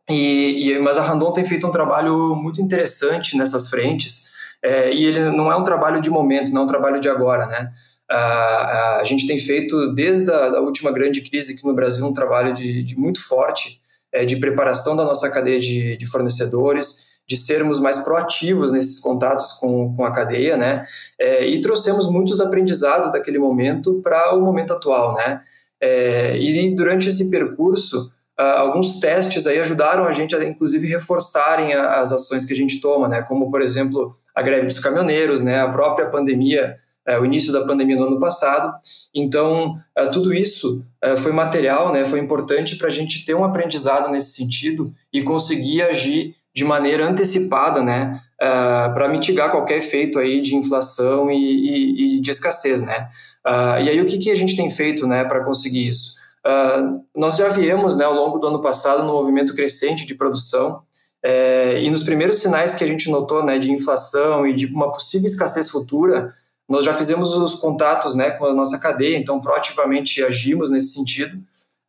E, 0.09 0.71
e, 0.71 0.79
mas 0.79 0.97
a 0.97 1.01
Randon 1.01 1.33
tem 1.33 1.43
feito 1.43 1.67
um 1.67 1.71
trabalho 1.71 2.33
muito 2.35 2.61
interessante 2.61 3.37
nessas 3.37 3.69
frentes. 3.69 4.31
e 4.63 5.05
ele 5.05 5.29
não 5.29 5.51
é 5.51 5.57
um 5.57 5.63
trabalho 5.63 5.99
de 5.99 6.09
momento, 6.09 6.53
não 6.53 6.61
é 6.61 6.63
um 6.63 6.67
trabalho 6.67 7.01
de 7.01 7.09
agora, 7.09 7.45
né? 7.47 7.69
A 8.09 9.01
gente 9.03 9.27
tem 9.27 9.37
feito 9.37 9.93
desde 9.93 10.31
a 10.31 10.59
última 10.61 10.91
grande 10.91 11.21
crise 11.21 11.53
aqui 11.53 11.65
no 11.65 11.73
Brasil 11.73 12.05
um 12.05 12.13
trabalho 12.13 12.53
de, 12.53 12.83
de 12.83 12.97
muito 12.97 13.25
forte 13.25 13.81
de 14.25 14.37
preparação 14.37 14.95
da 14.95 15.03
nossa 15.03 15.29
cadeia 15.29 15.59
de, 15.59 15.97
de 15.97 16.05
fornecedores 16.05 17.07
de 17.27 17.35
sermos 17.35 17.79
mais 17.79 17.97
proativos 17.97 18.71
nesses 18.71 18.99
contatos 18.99 19.51
com, 19.53 19.93
com 19.93 20.05
a 20.05 20.11
cadeia, 20.11 20.55
né? 20.55 20.85
É, 21.19 21.45
e 21.45 21.59
trouxemos 21.59 22.09
muitos 22.09 22.39
aprendizados 22.39 23.11
daquele 23.11 23.37
momento 23.37 24.01
para 24.01 24.33
o 24.33 24.41
momento 24.41 24.71
atual, 24.71 25.13
né? 25.15 25.41
É, 25.79 26.37
e 26.37 26.73
durante 26.73 27.09
esse 27.09 27.29
percurso, 27.29 28.09
alguns 28.37 28.99
testes 28.99 29.45
aí 29.45 29.59
ajudaram 29.59 30.05
a 30.05 30.11
gente 30.13 30.35
a, 30.35 30.43
inclusive, 30.43 30.87
reforçarem 30.87 31.73
as 31.73 32.11
ações 32.11 32.45
que 32.45 32.53
a 32.53 32.55
gente 32.55 32.79
toma, 32.79 33.09
né? 33.09 33.21
Como, 33.23 33.51
por 33.51 33.61
exemplo, 33.61 34.13
a 34.33 34.41
greve 34.41 34.67
dos 34.67 34.79
caminhoneiros, 34.79 35.41
né? 35.41 35.59
A 35.59 35.67
própria 35.67 36.07
pandemia, 36.07 36.77
é, 36.77 36.77
o 37.15 37.25
início 37.25 37.53
da 37.53 37.63
pandemia 37.63 37.95
no 37.95 38.07
ano 38.07 38.19
passado. 38.19 38.73
Então, 39.15 39.75
é, 39.95 40.07
tudo 40.07 40.33
isso 40.33 40.83
é, 41.01 41.15
foi 41.15 41.31
material, 41.31 41.93
né? 41.93 42.03
Foi 42.03 42.19
importante 42.19 42.75
para 42.75 42.87
a 42.87 42.91
gente 42.91 43.23
ter 43.23 43.33
um 43.33 43.45
aprendizado 43.45 44.11
nesse 44.11 44.31
sentido 44.31 44.93
e 45.13 45.23
conseguir 45.23 45.83
agir 45.83 46.35
de 46.53 46.65
maneira 46.65 47.07
antecipada, 47.07 47.83
né, 47.83 48.19
para 48.39 49.07
mitigar 49.09 49.51
qualquer 49.51 49.77
efeito 49.77 50.17
aí 50.17 50.41
de 50.41 50.55
inflação 50.55 51.29
e, 51.29 51.35
e, 51.35 52.17
e 52.17 52.19
de 52.19 52.31
escassez, 52.31 52.81
né. 52.81 53.07
E 53.45 53.87
aí 53.87 54.01
o 54.01 54.07
que, 54.07 54.17
que 54.17 54.31
a 54.31 54.35
gente 54.35 54.55
tem 54.55 54.67
feito, 54.67 55.05
né, 55.05 55.23
para 55.23 55.45
conseguir 55.45 55.87
isso? 55.87 56.15
Nós 57.15 57.37
já 57.37 57.47
viemos, 57.47 57.95
né, 57.95 58.05
ao 58.05 58.13
longo 58.13 58.39
do 58.39 58.47
ano 58.47 58.59
passado, 58.59 59.03
no 59.03 59.13
movimento 59.13 59.53
crescente 59.53 60.03
de 60.07 60.15
produção 60.15 60.81
é, 61.23 61.79
e 61.83 61.91
nos 61.91 62.03
primeiros 62.03 62.37
sinais 62.37 62.73
que 62.73 62.83
a 62.83 62.87
gente 62.87 63.09
notou, 63.11 63.43
né, 63.43 63.59
de 63.59 63.71
inflação 63.71 64.47
e 64.47 64.53
de 64.53 64.65
uma 64.65 64.91
possível 64.91 65.27
escassez 65.27 65.69
futura, 65.69 66.33
nós 66.67 66.83
já 66.83 66.93
fizemos 66.93 67.33
os 67.33 67.55
contatos, 67.55 68.13
né, 68.15 68.31
com 68.31 68.45
a 68.45 68.53
nossa 68.53 68.77
cadeia, 68.79 69.17
então 69.17 69.39
proativamente 69.39 70.23
agimos 70.23 70.69
nesse 70.69 70.93
sentido, 70.93 71.37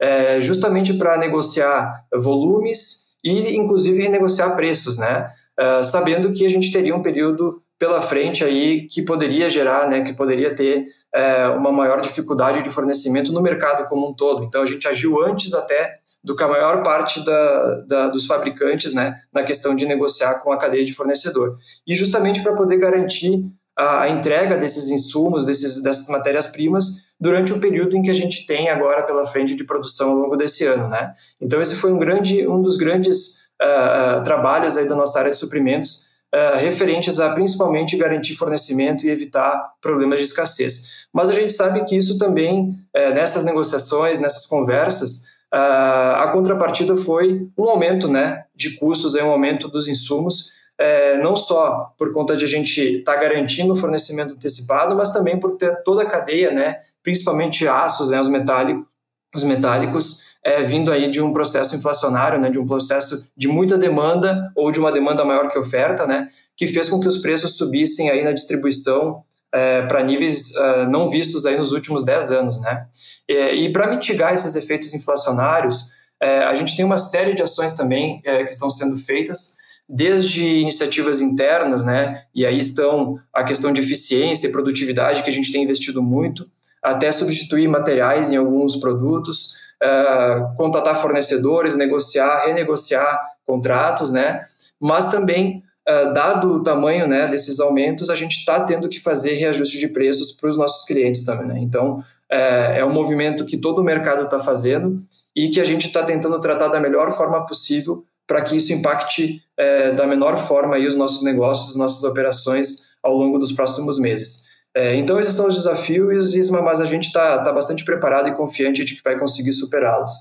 é, 0.01 0.41
justamente 0.41 0.95
para 0.95 1.17
negociar 1.19 2.05
volumes 2.14 3.09
e 3.23 3.57
inclusive 3.57 4.03
renegociar 4.03 4.55
preços, 4.55 4.99
né? 4.99 5.29
Uh, 5.59 5.83
sabendo 5.83 6.33
que 6.33 6.47
a 6.47 6.49
gente 6.49 6.71
teria 6.71 6.95
um 6.95 7.03
período 7.03 7.61
pela 7.79 8.01
frente 8.01 8.45
aí 8.45 8.87
que 8.87 9.03
poderia 9.03 9.49
gerar, 9.49 9.88
né, 9.88 10.03
que 10.03 10.12
poderia 10.12 10.55
ter 10.55 10.85
uh, 11.14 11.57
uma 11.57 11.71
maior 11.71 12.01
dificuldade 12.01 12.62
de 12.62 12.71
fornecimento 12.71 13.33
no 13.33 13.41
mercado 13.41 13.88
como 13.88 14.09
um 14.09 14.14
todo. 14.14 14.45
Então 14.45 14.62
a 14.62 14.67
gente 14.67 14.87
agiu 14.87 15.23
antes 15.23 15.55
até 15.55 15.97
do 16.23 16.35
que 16.35 16.43
a 16.43 16.49
maior 16.49 16.83
parte 16.83 17.25
da, 17.25 17.75
da, 17.87 18.09
dos 18.09 18.27
fabricantes, 18.27 18.93
né, 18.93 19.17
na 19.33 19.45
questão 19.45 19.75
de 19.75 19.87
negociar 19.87 20.41
com 20.41 20.53
a 20.53 20.59
cadeia 20.59 20.85
de 20.85 20.93
fornecedor. 20.93 21.57
E 21.87 21.95
justamente 21.95 22.43
para 22.43 22.55
poder 22.55 22.79
garantir 22.79 23.45
a, 23.79 24.09
entrega 24.09 24.59
desses 24.59 24.91
insumos, 24.91 25.47
desses, 25.47 25.81
dessas 25.83 26.09
matérias-primas 26.09 27.07
durante 27.21 27.53
o 27.53 27.61
período 27.61 27.97
em 27.97 28.03
que 28.03 28.11
a 28.11 28.14
gente 28.14 28.45
tem 28.45 28.69
agora 28.69 29.05
pela 29.05 29.25
frente 29.25 29.55
de 29.55 29.64
produção 29.64 30.11
ao 30.11 30.17
longo 30.17 30.37
desse 30.37 30.64
ano, 30.64 30.88
né? 30.88 31.12
Então 31.41 31.62
esse 31.62 31.77
foi 31.77 31.93
um 31.93 31.99
grande, 31.99 32.47
um 32.47 32.61
dos 32.61 32.77
grandes 32.77 33.49
uh, 33.62 34.19
uh, 34.19 34.23
trabalhos 34.23 34.77
aí 34.77 34.88
da 34.88 34.97
nossa 34.97 35.19
área 35.21 35.31
de 35.31 35.37
suprimentos, 35.37 36.09
uh, 36.35 36.59
referentes 36.59 37.21
a 37.21 37.31
principalmente 37.31 37.97
garantir 37.97 38.35
fornecimento 38.35 39.07
e 39.07 39.11
evitar 39.11 39.73
problemas 39.81 40.19
de 40.19 40.27
escassez. 40.27 41.07
Mas 41.12 41.31
a 41.31 41.33
gente 41.33 41.53
sabe 41.53 41.85
que 41.85 41.97
isso 41.97 42.19
também, 42.19 42.75
eh, 42.93 43.14
nessas 43.14 43.43
negociações, 43.43 44.21
nessas 44.21 44.45
conversas, 44.45 45.25
a 45.51 46.29
contrapartida 46.31 46.95
foi 46.95 47.49
um 47.57 47.64
aumento, 47.64 48.07
né, 48.09 48.45
de 48.55 48.73
custos, 48.73 49.17
aí, 49.17 49.23
um 49.23 49.31
aumento 49.31 49.69
dos 49.69 49.88
insumos 49.88 50.58
é, 50.79 51.19
não 51.19 51.37
só 51.37 51.93
por 51.99 52.12
conta 52.12 52.37
de 52.37 52.45
a 52.45 52.49
gente 52.49 52.81
estar 52.99 53.14
tá 53.14 53.21
garantindo 53.21 53.73
o 53.73 53.77
fornecimento 53.77 54.35
antecipado, 54.35 54.97
mas 54.97 55.11
também 55.11 55.38
por 55.38 55.57
ter 55.57 55.83
toda 55.83 56.03
a 56.03 56.07
cadeia, 56.07 56.53
né, 56.53 56.79
principalmente 57.03 57.67
aços, 57.67 58.11
né, 58.11 58.21
os 58.21 58.29
metálicos, 58.29 58.87
os 59.35 59.45
metálicos 59.45 60.29
é, 60.45 60.62
vindo 60.62 60.93
aí 60.93 61.11
de 61.11 61.21
um 61.21 61.33
processo 61.33 61.75
inflacionário, 61.75 62.41
né, 62.41 62.49
de 62.49 62.59
um 62.59 62.67
processo 62.67 63.29
de 63.37 63.49
muita 63.49 63.77
demanda 63.77 64.51
ou 64.55 64.71
de 64.71 64.79
uma 64.79 64.93
demanda 64.93 65.25
maior 65.25 65.51
que 65.51 65.59
oferta, 65.59 66.07
né, 66.07 66.29
que 66.57 66.67
fez 66.67 66.88
com 66.88 67.01
que 67.01 67.09
os 67.09 67.19
preços 67.19 67.57
subissem 67.57 68.09
aí 68.09 68.23
na 68.23 68.33
distribuição 68.33 69.23
é, 69.53 69.83
para 69.83 70.03
níveis 70.03 70.51
uh, 70.57 70.88
não 70.91 71.09
vistos 71.09 71.47
aí 71.47 71.57
nos 71.57 71.73
últimos 71.73 72.05
10 72.05 72.33
anos, 72.33 72.61
né. 72.61 72.87
E, 73.27 73.35
e 73.64 73.73
para 73.73 73.87
mitigar 73.87 74.35
esses 74.35 74.55
efeitos 74.55 74.93
inflacionários, 74.93 75.93
é, 76.21 76.41
a 76.45 76.55
gente 76.55 76.77
tem 76.77 76.85
uma 76.85 76.99
série 76.99 77.35
de 77.35 77.43
ações 77.43 77.75
também 77.75 78.21
é, 78.25 78.45
que 78.45 78.53
estão 78.53 78.69
sendo 78.69 78.97
feitas, 78.97 79.58
desde 79.88 80.44
iniciativas 80.44 81.20
internas, 81.20 81.85
né, 81.85 82.22
e 82.35 82.44
aí 82.44 82.59
estão 82.59 83.18
a 83.33 83.42
questão 83.42 83.72
de 83.72 83.81
eficiência 83.81 84.46
e 84.46 84.53
produtividade 84.53 85.22
que 85.22 85.31
a 85.31 85.33
gente 85.33 85.51
tem 85.51 85.62
investido 85.62 86.03
muito, 86.03 86.46
até 86.83 87.11
substituir 87.11 87.66
materiais 87.68 88.31
em 88.31 88.37
alguns 88.37 88.77
produtos, 88.77 89.53
uh, 89.83 90.55
contatar 90.57 91.01
fornecedores, 91.01 91.74
negociar, 91.77 92.44
renegociar 92.46 93.18
contratos, 93.46 94.12
né, 94.12 94.40
mas 94.79 95.11
também 95.11 95.62
Uh, 95.90 96.12
dado 96.12 96.53
o 96.53 96.62
tamanho 96.62 97.09
né, 97.09 97.29
desses 97.29 97.59
aumentos, 97.59 98.11
a 98.11 98.14
gente 98.14 98.37
está 98.37 98.61
tendo 98.61 98.90
que 98.90 99.01
fazer 99.01 99.33
reajuste 99.37 99.79
de 99.79 99.88
preços 99.88 100.33
para 100.33 100.51
os 100.51 100.55
nossos 100.55 100.85
clientes 100.85 101.24
também. 101.24 101.46
Né? 101.46 101.61
Então, 101.61 101.98
é, 102.31 102.81
é 102.81 102.85
um 102.85 102.92
movimento 102.92 103.46
que 103.46 103.57
todo 103.57 103.79
o 103.79 103.83
mercado 103.83 104.24
está 104.24 104.38
fazendo 104.38 105.01
e 105.35 105.48
que 105.48 105.59
a 105.59 105.64
gente 105.64 105.87
está 105.87 106.03
tentando 106.03 106.38
tratar 106.40 106.68
da 106.68 106.79
melhor 106.79 107.11
forma 107.12 107.46
possível 107.46 108.05
para 108.29 108.43
que 108.43 108.55
isso 108.55 108.73
impacte 108.75 109.43
é, 109.57 109.91
da 109.91 110.07
menor 110.07 110.37
forma 110.37 110.77
aí 110.77 110.87
os 110.87 110.95
nossos 110.95 111.23
negócios, 111.25 111.71
as 111.71 111.77
nossas 111.77 112.05
operações 112.05 112.91
ao 113.03 113.17
longo 113.17 113.38
dos 113.38 113.51
próximos 113.53 113.99
meses. 113.99 114.47
É, 114.77 114.95
então, 114.95 115.19
esses 115.19 115.35
são 115.35 115.49
os 115.49 115.55
desafios, 115.55 116.35
Isma, 116.35 116.61
mas 116.61 116.81
a 116.81 116.85
gente 116.85 117.07
está 117.07 117.43
tá 117.43 117.51
bastante 117.51 117.85
preparado 117.85 118.29
e 118.29 118.35
confiante 118.35 118.85
de 118.85 118.95
que 118.95 119.03
vai 119.03 119.19
conseguir 119.19 119.53
superá-los. 119.53 120.12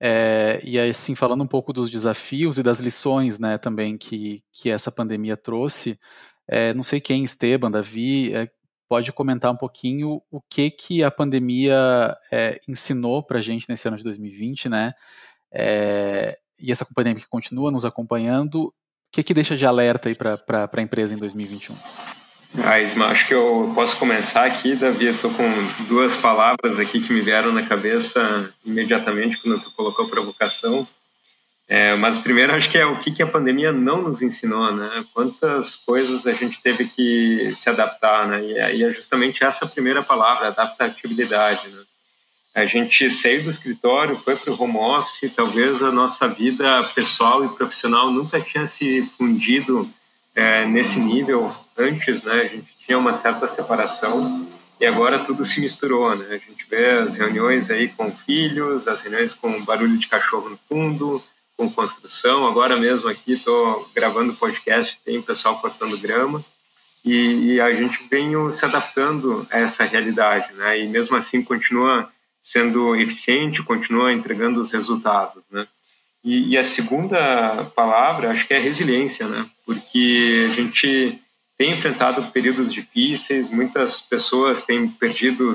É, 0.00 0.60
e 0.64 0.80
assim, 0.80 1.14
falando 1.14 1.44
um 1.44 1.46
pouco 1.46 1.72
dos 1.72 1.90
desafios 1.90 2.58
e 2.58 2.62
das 2.62 2.80
lições 2.80 3.38
né, 3.38 3.58
também 3.58 3.96
que, 3.96 4.42
que 4.50 4.68
essa 4.68 4.90
pandemia 4.90 5.36
trouxe, 5.36 5.96
é, 6.48 6.74
não 6.74 6.82
sei 6.82 7.00
quem, 7.00 7.22
Esteban, 7.22 7.70
Davi, 7.70 8.34
é, 8.34 8.48
pode 8.88 9.12
comentar 9.12 9.52
um 9.52 9.56
pouquinho 9.56 10.20
o 10.30 10.40
que, 10.40 10.70
que 10.70 11.04
a 11.04 11.10
pandemia 11.10 12.16
é, 12.32 12.58
ensinou 12.66 13.22
para 13.22 13.38
a 13.38 13.42
gente 13.42 13.66
nesse 13.68 13.86
ano 13.86 13.96
de 13.96 14.02
2020, 14.02 14.68
né? 14.68 14.92
É, 15.52 16.38
e 16.62 16.70
essa 16.70 16.86
pandemia 16.94 17.20
que 17.20 17.28
continua 17.28 17.70
nos 17.70 17.84
acompanhando, 17.84 18.66
o 18.66 18.72
que, 19.12 19.22
que 19.22 19.34
deixa 19.34 19.56
de 19.56 19.66
alerta 19.66 20.08
aí 20.08 20.14
para 20.14 20.70
a 20.72 20.82
empresa 20.82 21.14
em 21.14 21.18
2021? 21.18 21.76
Ah, 22.62 22.78
Isma, 22.78 23.06
acho 23.06 23.26
que 23.26 23.34
eu 23.34 23.72
posso 23.74 23.96
começar 23.96 24.44
aqui, 24.44 24.76
Davi. 24.76 25.06
Estou 25.06 25.30
com 25.30 25.48
duas 25.88 26.16
palavras 26.16 26.78
aqui 26.78 27.00
que 27.00 27.12
me 27.12 27.22
vieram 27.22 27.50
na 27.50 27.66
cabeça 27.66 28.52
imediatamente 28.64 29.40
quando 29.42 29.60
tu 29.60 29.70
colocou 29.72 30.04
a 30.04 30.08
provocação. 30.08 30.86
É, 31.66 31.94
mas 31.96 32.18
primeiro 32.18 32.52
acho 32.52 32.68
que 32.70 32.76
é 32.76 32.84
o 32.84 32.98
que, 32.98 33.10
que 33.10 33.22
a 33.22 33.26
pandemia 33.26 33.72
não 33.72 34.02
nos 34.02 34.20
ensinou, 34.20 34.74
né? 34.74 35.04
Quantas 35.14 35.76
coisas 35.76 36.26
a 36.26 36.32
gente 36.34 36.62
teve 36.62 36.84
que 36.86 37.54
se 37.54 37.70
adaptar, 37.70 38.28
né? 38.28 38.44
E 38.44 38.60
aí 38.60 38.82
é 38.82 38.90
justamente 38.90 39.42
essa 39.42 39.66
primeira 39.66 40.02
palavra, 40.02 40.48
adaptabilidade, 40.48 41.68
né? 41.68 41.82
A 42.54 42.66
gente 42.66 43.10
saiu 43.10 43.44
do 43.44 43.50
escritório, 43.50 44.18
foi 44.18 44.36
para 44.36 44.52
o 44.52 44.62
home 44.62 44.76
office, 44.76 45.32
talvez 45.34 45.82
a 45.82 45.90
nossa 45.90 46.28
vida 46.28 46.82
pessoal 46.94 47.44
e 47.44 47.48
profissional 47.56 48.10
nunca 48.10 48.38
tinha 48.40 48.66
se 48.66 49.02
fundido 49.02 49.88
é, 50.34 50.66
nesse 50.66 51.00
nível 51.00 51.54
antes, 51.76 52.22
né? 52.24 52.42
A 52.42 52.46
gente 52.46 52.76
tinha 52.84 52.98
uma 52.98 53.14
certa 53.14 53.48
separação 53.48 54.46
e 54.78 54.84
agora 54.84 55.18
tudo 55.18 55.44
se 55.44 55.60
misturou, 55.60 56.14
né? 56.14 56.26
A 56.28 56.38
gente 56.38 56.66
vê 56.68 56.90
as 56.90 57.16
reuniões 57.16 57.70
aí 57.70 57.88
com 57.88 58.12
filhos, 58.12 58.86
as 58.86 59.00
reuniões 59.00 59.32
com 59.32 59.64
barulho 59.64 59.96
de 59.96 60.06
cachorro 60.06 60.50
no 60.50 60.58
fundo, 60.68 61.22
com 61.56 61.70
construção. 61.70 62.46
Agora 62.46 62.76
mesmo 62.76 63.08
aqui 63.08 63.32
estou 63.32 63.88
gravando 63.94 64.34
podcast, 64.34 64.98
tem 65.04 65.22
pessoal 65.22 65.58
cortando 65.58 65.96
grama 65.98 66.44
e, 67.04 67.54
e, 67.54 67.60
a 67.60 67.72
gente 67.72 68.08
vem 68.08 68.32
se 68.52 68.64
adaptando 68.64 69.46
a 69.50 69.58
essa 69.58 69.84
realidade, 69.84 70.52
né? 70.54 70.78
E 70.78 70.86
mesmo 70.86 71.16
assim 71.16 71.42
continua 71.42 72.08
sendo 72.42 72.96
eficiente, 72.96 73.62
continua 73.62 74.12
entregando 74.12 74.60
os 74.60 74.72
resultados, 74.72 75.44
né? 75.50 75.66
E, 76.24 76.50
e, 76.50 76.58
a 76.58 76.62
segunda 76.62 77.64
palavra, 77.74 78.30
acho 78.30 78.46
que 78.46 78.54
é 78.54 78.58
resiliência, 78.58 79.26
né? 79.26 79.44
Porque 79.66 80.48
a 80.50 80.54
gente 80.54 81.20
tem 81.56 81.72
enfrentado 81.72 82.30
períodos 82.30 82.72
difíceis, 82.72 83.50
muitas 83.50 84.00
pessoas 84.00 84.64
têm 84.64 84.88
perdido 84.88 85.52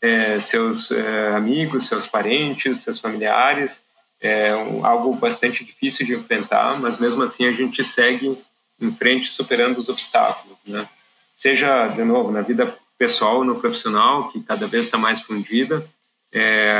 é, 0.00 0.38
seus 0.40 0.90
é, 0.90 1.34
amigos, 1.34 1.86
seus 1.86 2.06
parentes, 2.06 2.82
seus 2.82 3.00
familiares, 3.00 3.80
é 4.20 4.54
um, 4.54 4.86
algo 4.86 5.14
bastante 5.16 5.64
difícil 5.64 6.06
de 6.06 6.14
enfrentar, 6.14 6.80
mas 6.80 6.98
mesmo 6.98 7.22
assim 7.22 7.46
a 7.46 7.52
gente 7.52 7.82
segue 7.84 8.38
em 8.80 8.92
frente 8.92 9.28
superando 9.28 9.78
os 9.78 9.88
obstáculos, 9.88 10.56
né? 10.66 10.88
Seja, 11.36 11.88
de 11.88 12.02
novo, 12.04 12.30
na 12.30 12.40
vida 12.40 12.74
pessoal, 12.96 13.44
no 13.44 13.60
profissional, 13.60 14.28
que 14.28 14.42
cada 14.42 14.66
vez 14.66 14.86
está 14.86 14.96
mais 14.96 15.20
fundida, 15.20 15.86
é, 16.34 16.74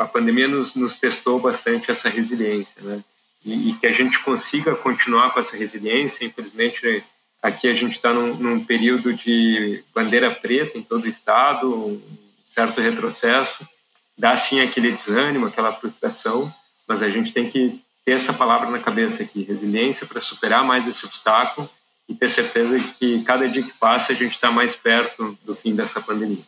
a 0.00 0.06
pandemia 0.06 0.48
nos, 0.48 0.74
nos, 0.74 0.96
testou 0.96 1.38
bastante 1.38 1.90
essa 1.90 2.08
resiliência, 2.08 2.82
né? 2.82 3.04
E, 3.44 3.70
e, 3.70 3.74
que 3.74 3.86
a 3.86 3.92
gente 3.92 4.18
consiga 4.20 4.74
continuar 4.74 5.30
com 5.30 5.38
essa 5.38 5.54
resiliência. 5.54 6.24
Infelizmente, 6.24 7.04
aqui 7.42 7.68
a 7.68 7.74
gente 7.74 7.92
está 7.92 8.10
num, 8.10 8.34
num, 8.34 8.64
período 8.64 9.12
de 9.12 9.84
bandeira 9.94 10.30
preta 10.30 10.78
em 10.78 10.82
todo 10.82 11.04
o 11.04 11.08
estado, 11.08 11.68
um 11.68 12.02
certo 12.46 12.80
retrocesso. 12.80 13.68
Dá 14.16 14.34
sim 14.34 14.60
aquele 14.60 14.92
desânimo, 14.92 15.46
aquela 15.46 15.72
frustração, 15.72 16.50
mas 16.88 17.02
a 17.02 17.10
gente 17.10 17.34
tem 17.34 17.50
que 17.50 17.82
ter 18.02 18.12
essa 18.12 18.32
palavra 18.32 18.70
na 18.70 18.78
cabeça 18.78 19.22
aqui: 19.22 19.42
resiliência 19.42 20.06
para 20.06 20.22
superar 20.22 20.64
mais 20.64 20.88
esse 20.88 21.04
obstáculo 21.04 21.68
e 22.08 22.14
ter 22.14 22.30
certeza 22.30 22.80
que 22.98 23.22
cada 23.24 23.46
dia 23.46 23.62
que 23.62 23.74
passa 23.74 24.12
a 24.12 24.16
gente 24.16 24.32
está 24.32 24.50
mais 24.50 24.74
perto 24.74 25.38
do 25.44 25.54
fim 25.54 25.74
dessa 25.74 26.00
pandemia. 26.00 26.44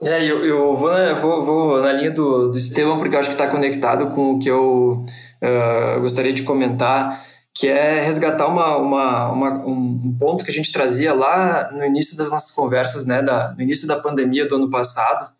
É, 0.00 0.24
eu, 0.24 0.44
eu 0.44 0.76
vou, 0.76 0.92
na, 0.92 1.12
vou, 1.14 1.44
vou 1.44 1.82
na 1.82 1.92
linha 1.92 2.12
do, 2.12 2.50
do 2.50 2.58
Estevam, 2.58 2.98
porque 2.98 3.16
eu 3.16 3.18
acho 3.18 3.30
que 3.30 3.34
está 3.34 3.48
conectado 3.48 4.10
com 4.10 4.34
o 4.34 4.38
que 4.38 4.48
eu 4.48 5.04
uh, 5.42 6.00
gostaria 6.00 6.32
de 6.32 6.44
comentar, 6.44 7.20
que 7.52 7.66
é 7.66 8.00
resgatar 8.00 8.46
uma, 8.46 8.76
uma, 8.76 9.32
uma, 9.32 9.50
um 9.66 10.16
ponto 10.16 10.44
que 10.44 10.52
a 10.52 10.54
gente 10.54 10.72
trazia 10.72 11.12
lá 11.12 11.72
no 11.72 11.84
início 11.84 12.16
das 12.16 12.30
nossas 12.30 12.52
conversas, 12.52 13.06
né, 13.06 13.22
da, 13.22 13.52
no 13.54 13.62
início 13.62 13.88
da 13.88 13.98
pandemia 13.98 14.46
do 14.46 14.54
ano 14.54 14.70
passado, 14.70 15.32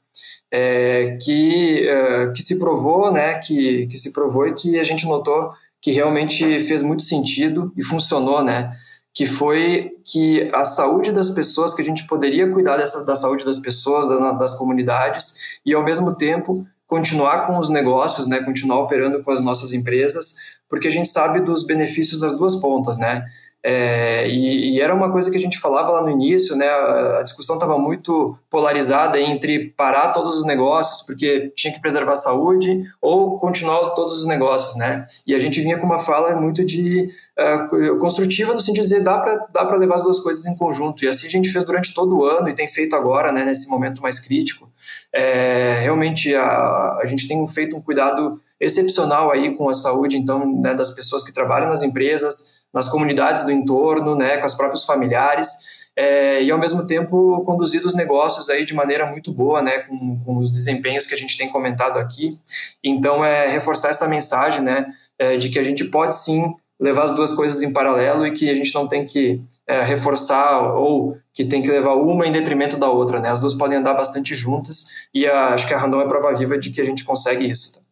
é, 0.50 1.16
que, 1.22 1.88
uh, 1.88 2.32
que 2.32 2.42
se 2.42 2.58
provou, 2.58 3.12
né, 3.12 3.34
que, 3.38 3.86
que 3.86 3.96
se 3.96 4.12
provou 4.12 4.48
e 4.48 4.54
que 4.54 4.80
a 4.80 4.84
gente 4.84 5.06
notou 5.06 5.52
que 5.80 5.92
realmente 5.92 6.58
fez 6.58 6.82
muito 6.82 7.04
sentido 7.04 7.72
e 7.76 7.82
funcionou, 7.84 8.42
né, 8.42 8.72
que 9.18 9.26
foi 9.26 9.90
que 10.04 10.48
a 10.54 10.64
saúde 10.64 11.10
das 11.10 11.30
pessoas, 11.30 11.74
que 11.74 11.82
a 11.82 11.84
gente 11.84 12.06
poderia 12.06 12.48
cuidar 12.52 12.76
dessa, 12.76 13.04
da 13.04 13.16
saúde 13.16 13.44
das 13.44 13.58
pessoas, 13.58 14.06
da, 14.06 14.30
das 14.30 14.54
comunidades, 14.54 15.58
e 15.66 15.74
ao 15.74 15.82
mesmo 15.82 16.14
tempo 16.14 16.64
continuar 16.86 17.44
com 17.44 17.58
os 17.58 17.68
negócios, 17.68 18.28
né, 18.28 18.38
continuar 18.38 18.78
operando 18.78 19.20
com 19.24 19.32
as 19.32 19.40
nossas 19.40 19.72
empresas, 19.72 20.36
porque 20.70 20.86
a 20.86 20.90
gente 20.92 21.08
sabe 21.08 21.40
dos 21.40 21.66
benefícios 21.66 22.20
das 22.20 22.38
duas 22.38 22.60
pontas, 22.60 22.96
né? 22.96 23.24
É, 23.70 24.26
e, 24.26 24.76
e, 24.76 24.80
era 24.80 24.94
uma 24.94 25.12
coisa 25.12 25.30
que 25.30 25.36
a 25.36 25.40
gente 25.40 25.58
falava 25.58 25.90
lá 25.90 26.02
no 26.02 26.08
início, 26.08 26.56
né? 26.56 26.66
A, 26.66 27.22
discussão 27.22 27.56
estava 27.56 27.76
muito 27.76 28.34
polarizada 28.48 29.20
entre 29.20 29.74
parar 29.76 30.14
todos 30.14 30.38
os 30.38 30.46
negócios 30.46 31.04
porque 31.04 31.52
tinha 31.54 31.70
que 31.70 31.78
preservar 31.78 32.12
a 32.12 32.16
saúde 32.16 32.82
ou 32.98 33.38
continuar 33.38 33.80
todos 33.90 34.20
os 34.20 34.26
negócios, 34.26 34.76
né? 34.76 35.04
E 35.26 35.34
a 35.34 35.38
gente 35.38 35.60
vinha 35.60 35.76
com 35.76 35.84
uma 35.84 35.98
fala 35.98 36.34
muito 36.40 36.64
de 36.64 37.10
uh, 37.38 37.98
construtiva 37.98 38.54
no 38.54 38.60
sentido 38.60 38.84
de 38.84 38.88
dizer 38.88 39.02
dá 39.02 39.18
para 39.18 39.46
dá 39.52 39.66
para 39.66 39.76
levar 39.76 39.96
as 39.96 40.02
duas 40.02 40.18
coisas 40.20 40.46
em 40.46 40.56
conjunto. 40.56 41.04
E 41.04 41.08
assim 41.08 41.26
a 41.26 41.30
gente 41.30 41.50
fez 41.50 41.62
durante 41.62 41.92
todo 41.92 42.16
o 42.16 42.24
ano 42.24 42.48
e 42.48 42.54
tem 42.54 42.66
feito 42.66 42.96
agora, 42.96 43.32
né? 43.32 43.44
Nesse 43.44 43.68
momento 43.68 44.00
mais 44.00 44.18
crítico. 44.18 44.66
É, 45.12 45.80
realmente 45.82 46.34
a, 46.34 47.00
a 47.02 47.04
gente 47.04 47.28
tem 47.28 47.46
feito 47.46 47.76
um 47.76 47.82
cuidado 47.82 48.40
excepcional 48.58 49.30
aí 49.30 49.54
com 49.54 49.68
a 49.68 49.74
saúde, 49.74 50.16
então, 50.16 50.60
né, 50.60 50.74
das 50.74 50.90
pessoas 50.90 51.22
que 51.22 51.32
trabalham 51.32 51.68
nas 51.68 51.82
empresas 51.82 52.57
nas 52.72 52.88
comunidades 52.88 53.44
do 53.44 53.52
entorno, 53.52 54.14
né, 54.14 54.36
com 54.38 54.46
os 54.46 54.54
próprios 54.54 54.84
familiares, 54.84 55.48
é, 55.96 56.42
e 56.42 56.50
ao 56.50 56.58
mesmo 56.58 56.86
tempo 56.86 57.42
conduzir 57.44 57.84
os 57.84 57.94
negócios 57.94 58.48
aí 58.48 58.64
de 58.64 58.72
maneira 58.72 59.04
muito 59.06 59.32
boa, 59.32 59.60
né, 59.60 59.80
com, 59.80 60.20
com, 60.20 60.36
os 60.36 60.52
desempenhos 60.52 61.06
que 61.06 61.14
a 61.14 61.18
gente 61.18 61.36
tem 61.36 61.48
comentado 61.48 61.98
aqui. 61.98 62.38
Então, 62.84 63.24
é 63.24 63.48
reforçar 63.48 63.88
essa 63.88 64.06
mensagem, 64.06 64.62
né, 64.62 64.86
é, 65.18 65.36
de 65.36 65.48
que 65.48 65.58
a 65.58 65.62
gente 65.62 65.84
pode 65.86 66.14
sim 66.14 66.54
levar 66.80 67.04
as 67.04 67.14
duas 67.14 67.32
coisas 67.32 67.60
em 67.60 67.72
paralelo 67.72 68.24
e 68.24 68.32
que 68.32 68.48
a 68.48 68.54
gente 68.54 68.72
não 68.72 68.86
tem 68.86 69.04
que 69.04 69.42
é, 69.66 69.82
reforçar 69.82 70.74
ou 70.74 71.18
que 71.32 71.44
tem 71.44 71.60
que 71.60 71.68
levar 71.68 71.94
uma 71.94 72.26
em 72.26 72.32
detrimento 72.32 72.76
da 72.78 72.88
outra, 72.88 73.18
né? 73.18 73.30
As 73.30 73.40
duas 73.40 73.54
podem 73.54 73.78
andar 73.78 73.94
bastante 73.94 74.32
juntas 74.34 74.86
e 75.12 75.26
a, 75.26 75.48
acho 75.48 75.66
que 75.66 75.74
a 75.74 75.78
Randon 75.78 76.00
é 76.00 76.06
prova 76.06 76.32
viva 76.34 76.56
de 76.56 76.70
que 76.70 76.80
a 76.80 76.84
gente 76.84 77.04
consegue 77.04 77.48
isso. 77.48 77.74
Tá? 77.74 77.87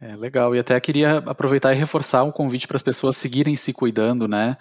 É 0.00 0.16
legal, 0.16 0.54
e 0.54 0.58
até 0.58 0.78
queria 0.80 1.18
aproveitar 1.18 1.72
e 1.72 1.76
reforçar 1.76 2.24
um 2.24 2.32
convite 2.32 2.66
para 2.66 2.76
as 2.76 2.82
pessoas 2.82 3.16
seguirem 3.16 3.56
se 3.56 3.72
cuidando, 3.72 4.28
né? 4.28 4.56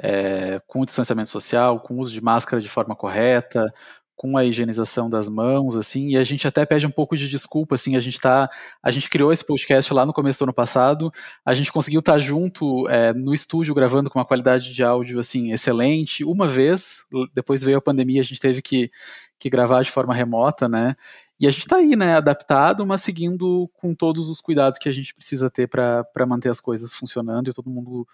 É, 0.00 0.60
com 0.66 0.80
o 0.80 0.86
distanciamento 0.86 1.30
social, 1.30 1.80
com 1.80 1.94
o 1.94 1.98
uso 1.98 2.12
de 2.12 2.20
máscara 2.20 2.62
de 2.62 2.68
forma 2.68 2.94
correta, 2.94 3.72
com 4.18 4.36
a 4.36 4.44
higienização 4.44 5.08
das 5.08 5.28
mãos, 5.28 5.76
assim, 5.76 6.08
e 6.08 6.16
a 6.16 6.24
gente 6.24 6.46
até 6.46 6.66
pede 6.66 6.84
um 6.84 6.90
pouco 6.90 7.16
de 7.16 7.28
desculpa, 7.28 7.76
assim, 7.76 7.94
a 7.94 8.00
gente 8.00 8.20
tá, 8.20 8.50
a 8.82 8.90
gente 8.90 9.08
criou 9.08 9.30
esse 9.32 9.46
podcast 9.46 9.94
lá 9.94 10.04
no 10.04 10.12
começo 10.12 10.40
do 10.40 10.42
ano 10.42 10.52
passado, 10.52 11.12
a 11.46 11.54
gente 11.54 11.72
conseguiu 11.72 12.00
estar 12.00 12.14
tá 12.14 12.18
junto 12.18 12.88
é, 12.88 13.12
no 13.12 13.32
estúdio 13.32 13.76
gravando 13.76 14.10
com 14.10 14.18
uma 14.18 14.24
qualidade 14.24 14.74
de 14.74 14.82
áudio, 14.82 15.20
assim, 15.20 15.52
excelente, 15.52 16.24
uma 16.24 16.48
vez, 16.48 17.04
depois 17.32 17.62
veio 17.62 17.78
a 17.78 17.80
pandemia, 17.80 18.20
a 18.20 18.24
gente 18.24 18.40
teve 18.40 18.60
que, 18.60 18.90
que 19.38 19.48
gravar 19.48 19.84
de 19.84 19.92
forma 19.92 20.12
remota, 20.12 20.68
né, 20.68 20.96
e 21.40 21.46
a 21.46 21.50
gente 21.50 21.60
está 21.60 21.76
aí, 21.76 21.94
né, 21.94 22.16
adaptado, 22.16 22.84
mas 22.84 23.00
seguindo 23.00 23.70
com 23.74 23.94
todos 23.94 24.28
os 24.28 24.40
cuidados 24.40 24.78
que 24.78 24.88
a 24.88 24.92
gente 24.92 25.14
precisa 25.14 25.48
ter 25.48 25.68
para 25.68 26.26
manter 26.26 26.48
as 26.48 26.60
coisas 26.60 26.92
funcionando 26.92 27.48
e 27.48 27.52
todo 27.52 27.70
mundo 27.70 28.06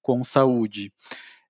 com 0.00 0.24
saúde. 0.24 0.92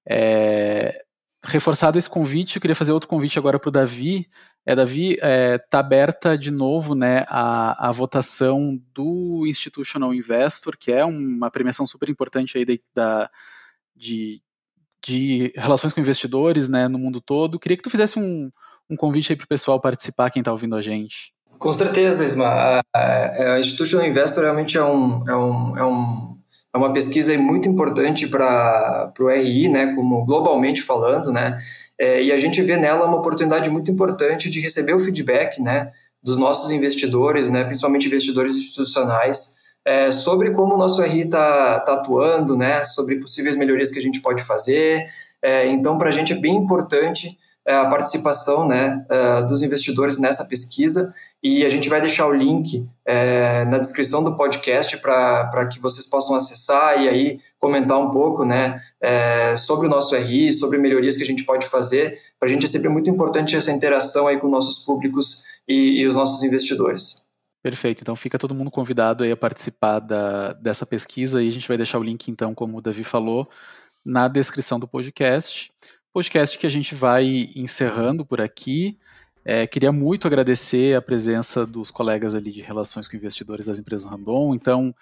É, 0.04 1.04
reforçado 1.44 1.98
esse 1.98 2.08
convite, 2.08 2.56
eu 2.56 2.60
queria 2.60 2.74
fazer 2.74 2.92
outro 2.92 3.08
convite 3.08 3.38
agora 3.38 3.58
para 3.60 3.68
o 3.68 3.72
Davi. 3.72 4.28
É, 4.66 4.74
Davi, 4.74 5.12
está 5.12 5.26
é, 5.28 5.58
tá 5.58 5.78
aberta 5.78 6.36
de 6.36 6.50
novo 6.50 6.94
né, 6.96 7.24
a, 7.28 7.88
a 7.88 7.92
votação 7.92 8.80
do 8.92 9.44
Institutional 9.46 10.12
Investor, 10.12 10.76
que 10.76 10.90
é 10.90 11.04
uma 11.04 11.50
premiação 11.50 11.86
super 11.86 12.08
importante 12.08 12.58
aí 12.58 12.64
de, 12.64 12.82
da, 12.92 13.30
de, 13.94 14.42
de 15.02 15.52
relações 15.56 15.92
com 15.92 16.00
investidores 16.00 16.68
né, 16.68 16.88
no 16.88 16.98
mundo 16.98 17.20
todo. 17.20 17.58
Queria 17.58 17.76
que 17.76 17.84
tu 17.84 17.90
fizesse 17.90 18.18
um, 18.18 18.50
um 18.90 18.96
convite 18.96 19.33
aí 19.33 19.37
para 19.37 19.44
o 19.44 19.48
pessoal 19.48 19.81
participar, 19.81 20.31
quem 20.31 20.40
está 20.40 20.50
ouvindo 20.50 20.74
a 20.74 20.83
gente. 20.83 21.33
Com 21.59 21.72
certeza, 21.72 22.24
Isma. 22.24 22.46
A, 22.46 22.83
a, 22.94 23.55
a 23.55 23.61
Institutional 23.61 24.07
Investor 24.07 24.42
realmente 24.44 24.76
é 24.76 24.85
um, 24.85 25.29
é 25.29 25.37
um, 25.37 25.79
é 25.79 25.85
um 25.85 26.31
é 26.72 26.79
uma 26.79 26.92
pesquisa 26.92 27.37
muito 27.37 27.68
importante 27.68 28.29
para 28.29 29.12
o 29.18 29.29
RI, 29.29 29.68
né, 29.68 29.92
como 29.94 30.24
globalmente 30.24 30.83
falando, 30.83 31.33
né, 31.33 31.57
é, 31.98 32.22
e 32.22 32.33
a 32.33 32.38
gente 32.38 32.62
vê 32.62 32.76
nela 32.76 33.07
uma 33.07 33.18
oportunidade 33.18 33.68
muito 33.68 33.90
importante 33.90 34.48
de 34.48 34.61
receber 34.61 34.94
o 34.94 34.98
feedback, 35.00 35.61
né, 35.61 35.90
dos 36.22 36.38
nossos 36.38 36.70
investidores, 36.70 37.50
né, 37.50 37.64
principalmente 37.64 38.07
investidores 38.07 38.55
institucionais, 38.57 39.57
é, 39.85 40.12
sobre 40.12 40.53
como 40.53 40.74
o 40.74 40.79
nosso 40.79 41.03
RI 41.03 41.22
está 41.22 41.81
tá 41.81 41.94
atuando, 41.94 42.57
né, 42.57 42.85
sobre 42.85 43.16
possíveis 43.16 43.57
melhorias 43.57 43.90
que 43.90 43.98
a 43.98 44.03
gente 44.03 44.20
pode 44.20 44.42
fazer. 44.44 45.05
É, 45.42 45.66
então, 45.66 45.98
para 45.98 46.11
a 46.11 46.12
gente 46.12 46.33
é 46.33 46.37
bem 46.37 46.55
importante 46.55 47.37
a 47.74 47.87
participação 47.87 48.66
né, 48.66 49.04
é, 49.09 49.42
dos 49.42 49.62
investidores 49.62 50.18
nessa 50.18 50.44
pesquisa 50.44 51.14
e 51.42 51.64
a 51.64 51.68
gente 51.70 51.88
vai 51.88 52.00
deixar 52.00 52.26
o 52.26 52.33
link 52.33 52.87
é, 53.04 53.64
na 53.64 53.78
descrição 53.78 54.22
do 54.22 54.37
podcast 54.37 54.96
para 54.98 55.66
que 55.66 55.80
vocês 55.80 56.06
possam 56.06 56.37
acessar 56.37 57.02
e 57.02 57.09
aí 57.09 57.40
comentar 57.59 57.98
um 57.98 58.11
pouco 58.11 58.44
né, 58.44 58.78
é, 59.00 59.56
sobre 59.56 59.87
o 59.87 59.90
nosso 59.90 60.14
RI, 60.14 60.52
sobre 60.52 60.78
melhorias 60.78 61.16
que 61.16 61.22
a 61.22 61.26
gente 61.26 61.44
pode 61.44 61.66
fazer. 61.66 62.18
Para 62.38 62.48
a 62.48 62.52
gente 62.52 62.66
é 62.66 62.68
sempre 62.68 62.90
muito 62.90 63.09
importante 63.09 63.56
essa 63.56 63.72
interação 63.72 64.26
aí 64.26 64.38
com 64.38 64.48
nossos 64.48 64.85
públicos 64.85 65.44
e, 65.66 66.00
e 66.00 66.06
os 66.06 66.14
nossos 66.14 66.42
investidores. 66.42 67.26
Perfeito, 67.62 68.02
então 68.02 68.16
fica 68.16 68.38
todo 68.38 68.54
mundo 68.54 68.70
convidado 68.70 69.22
aí 69.22 69.30
a 69.30 69.37
participar 69.37 69.98
da, 69.98 70.54
dessa 70.54 70.87
pesquisa 70.87 71.42
e 71.42 71.48
a 71.48 71.52
gente 71.52 71.68
vai 71.68 71.76
deixar 71.76 71.98
o 71.98 72.02
link, 72.02 72.30
então, 72.30 72.54
como 72.54 72.78
o 72.78 72.80
Davi 72.80 73.04
falou, 73.04 73.48
na 74.04 74.28
descrição 74.28 74.80
do 74.80 74.88
podcast. 74.88 75.70
Podcast 76.12 76.58
que 76.58 76.66
a 76.66 76.70
gente 76.70 76.94
vai 76.94 77.50
encerrando 77.54 78.26
por 78.26 78.40
aqui. 78.40 78.98
É, 79.44 79.66
queria 79.66 79.92
muito 79.92 80.26
agradecer 80.26 80.96
a 80.96 81.00
presença 81.00 81.64
dos 81.64 81.90
colegas 81.90 82.34
ali 82.34 82.50
de 82.50 82.62
relações 82.62 83.06
com 83.06 83.16
investidores 83.16 83.66
das 83.66 83.78
empresas 83.78 84.10
Randon. 84.10 84.52
Então, 84.52 84.92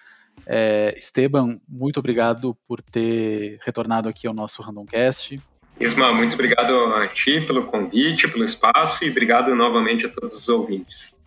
é, 0.45 0.93
Esteban, 0.97 1.59
muito 1.67 1.99
obrigado 1.99 2.55
por 2.67 2.81
ter 2.81 3.57
retornado 3.61 4.07
aqui 4.07 4.27
ao 4.27 4.33
nosso 4.33 4.61
Randomcast. 4.61 5.41
Isma, 5.79 6.13
muito 6.13 6.35
obrigado 6.35 6.73
a 6.93 7.07
ti 7.07 7.41
pelo 7.41 7.65
convite, 7.65 8.27
pelo 8.27 8.45
espaço 8.45 9.03
e 9.03 9.09
obrigado 9.09 9.55
novamente 9.55 10.05
a 10.05 10.09
todos 10.09 10.33
os 10.37 10.47
ouvintes. 10.47 11.18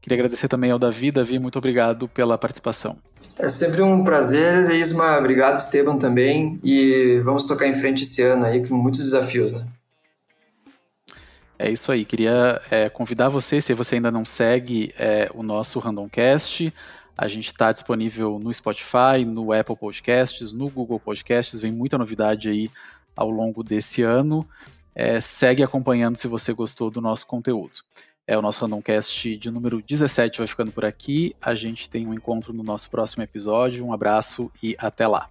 Queria 0.00 0.16
agradecer 0.16 0.48
também 0.48 0.70
ao 0.70 0.78
Davi. 0.78 1.10
Davi, 1.10 1.38
muito 1.38 1.58
obrigado 1.58 2.08
pela 2.08 2.38
participação. 2.38 2.96
É 3.38 3.48
sempre 3.48 3.82
um 3.82 4.04
prazer, 4.04 4.70
Isma. 4.70 5.18
Obrigado, 5.18 5.56
Esteban, 5.56 5.98
também. 5.98 6.58
E 6.62 7.20
vamos 7.24 7.46
tocar 7.46 7.66
em 7.66 7.74
frente 7.74 8.02
esse 8.04 8.22
ano 8.22 8.44
aí 8.44 8.66
com 8.66 8.74
muitos 8.74 9.00
desafios, 9.00 9.52
né? 9.52 9.66
É 11.58 11.68
isso 11.68 11.90
aí. 11.90 12.04
Queria 12.04 12.62
é, 12.70 12.88
convidar 12.88 13.28
você, 13.28 13.60
se 13.60 13.74
você 13.74 13.96
ainda 13.96 14.10
não 14.10 14.24
segue 14.24 14.94
é, 14.96 15.28
o 15.34 15.42
nosso 15.42 15.80
Randomcast, 15.80 16.72
a 17.16 17.26
gente 17.26 17.48
está 17.48 17.72
disponível 17.72 18.38
no 18.38 18.54
Spotify, 18.54 19.24
no 19.26 19.52
Apple 19.52 19.76
Podcasts, 19.76 20.52
no 20.52 20.70
Google 20.70 21.00
Podcasts. 21.00 21.58
Vem 21.58 21.72
muita 21.72 21.98
novidade 21.98 22.48
aí 22.48 22.70
ao 23.16 23.28
longo 23.28 23.64
desse 23.64 24.02
ano. 24.02 24.48
É, 24.94 25.20
segue 25.20 25.64
acompanhando 25.64 26.16
se 26.16 26.28
você 26.28 26.52
gostou 26.52 26.92
do 26.92 27.00
nosso 27.00 27.26
conteúdo. 27.26 27.80
É 28.28 28.36
o 28.36 28.42
nosso 28.42 28.60
Randomcast 28.60 29.38
de 29.38 29.50
número 29.50 29.80
17 29.80 30.36
vai 30.36 30.46
ficando 30.46 30.70
por 30.70 30.84
aqui. 30.84 31.34
A 31.40 31.54
gente 31.54 31.88
tem 31.88 32.06
um 32.06 32.12
encontro 32.12 32.52
no 32.52 32.62
nosso 32.62 32.90
próximo 32.90 33.22
episódio. 33.22 33.82
Um 33.86 33.90
abraço 33.90 34.52
e 34.62 34.76
até 34.78 35.08
lá. 35.08 35.30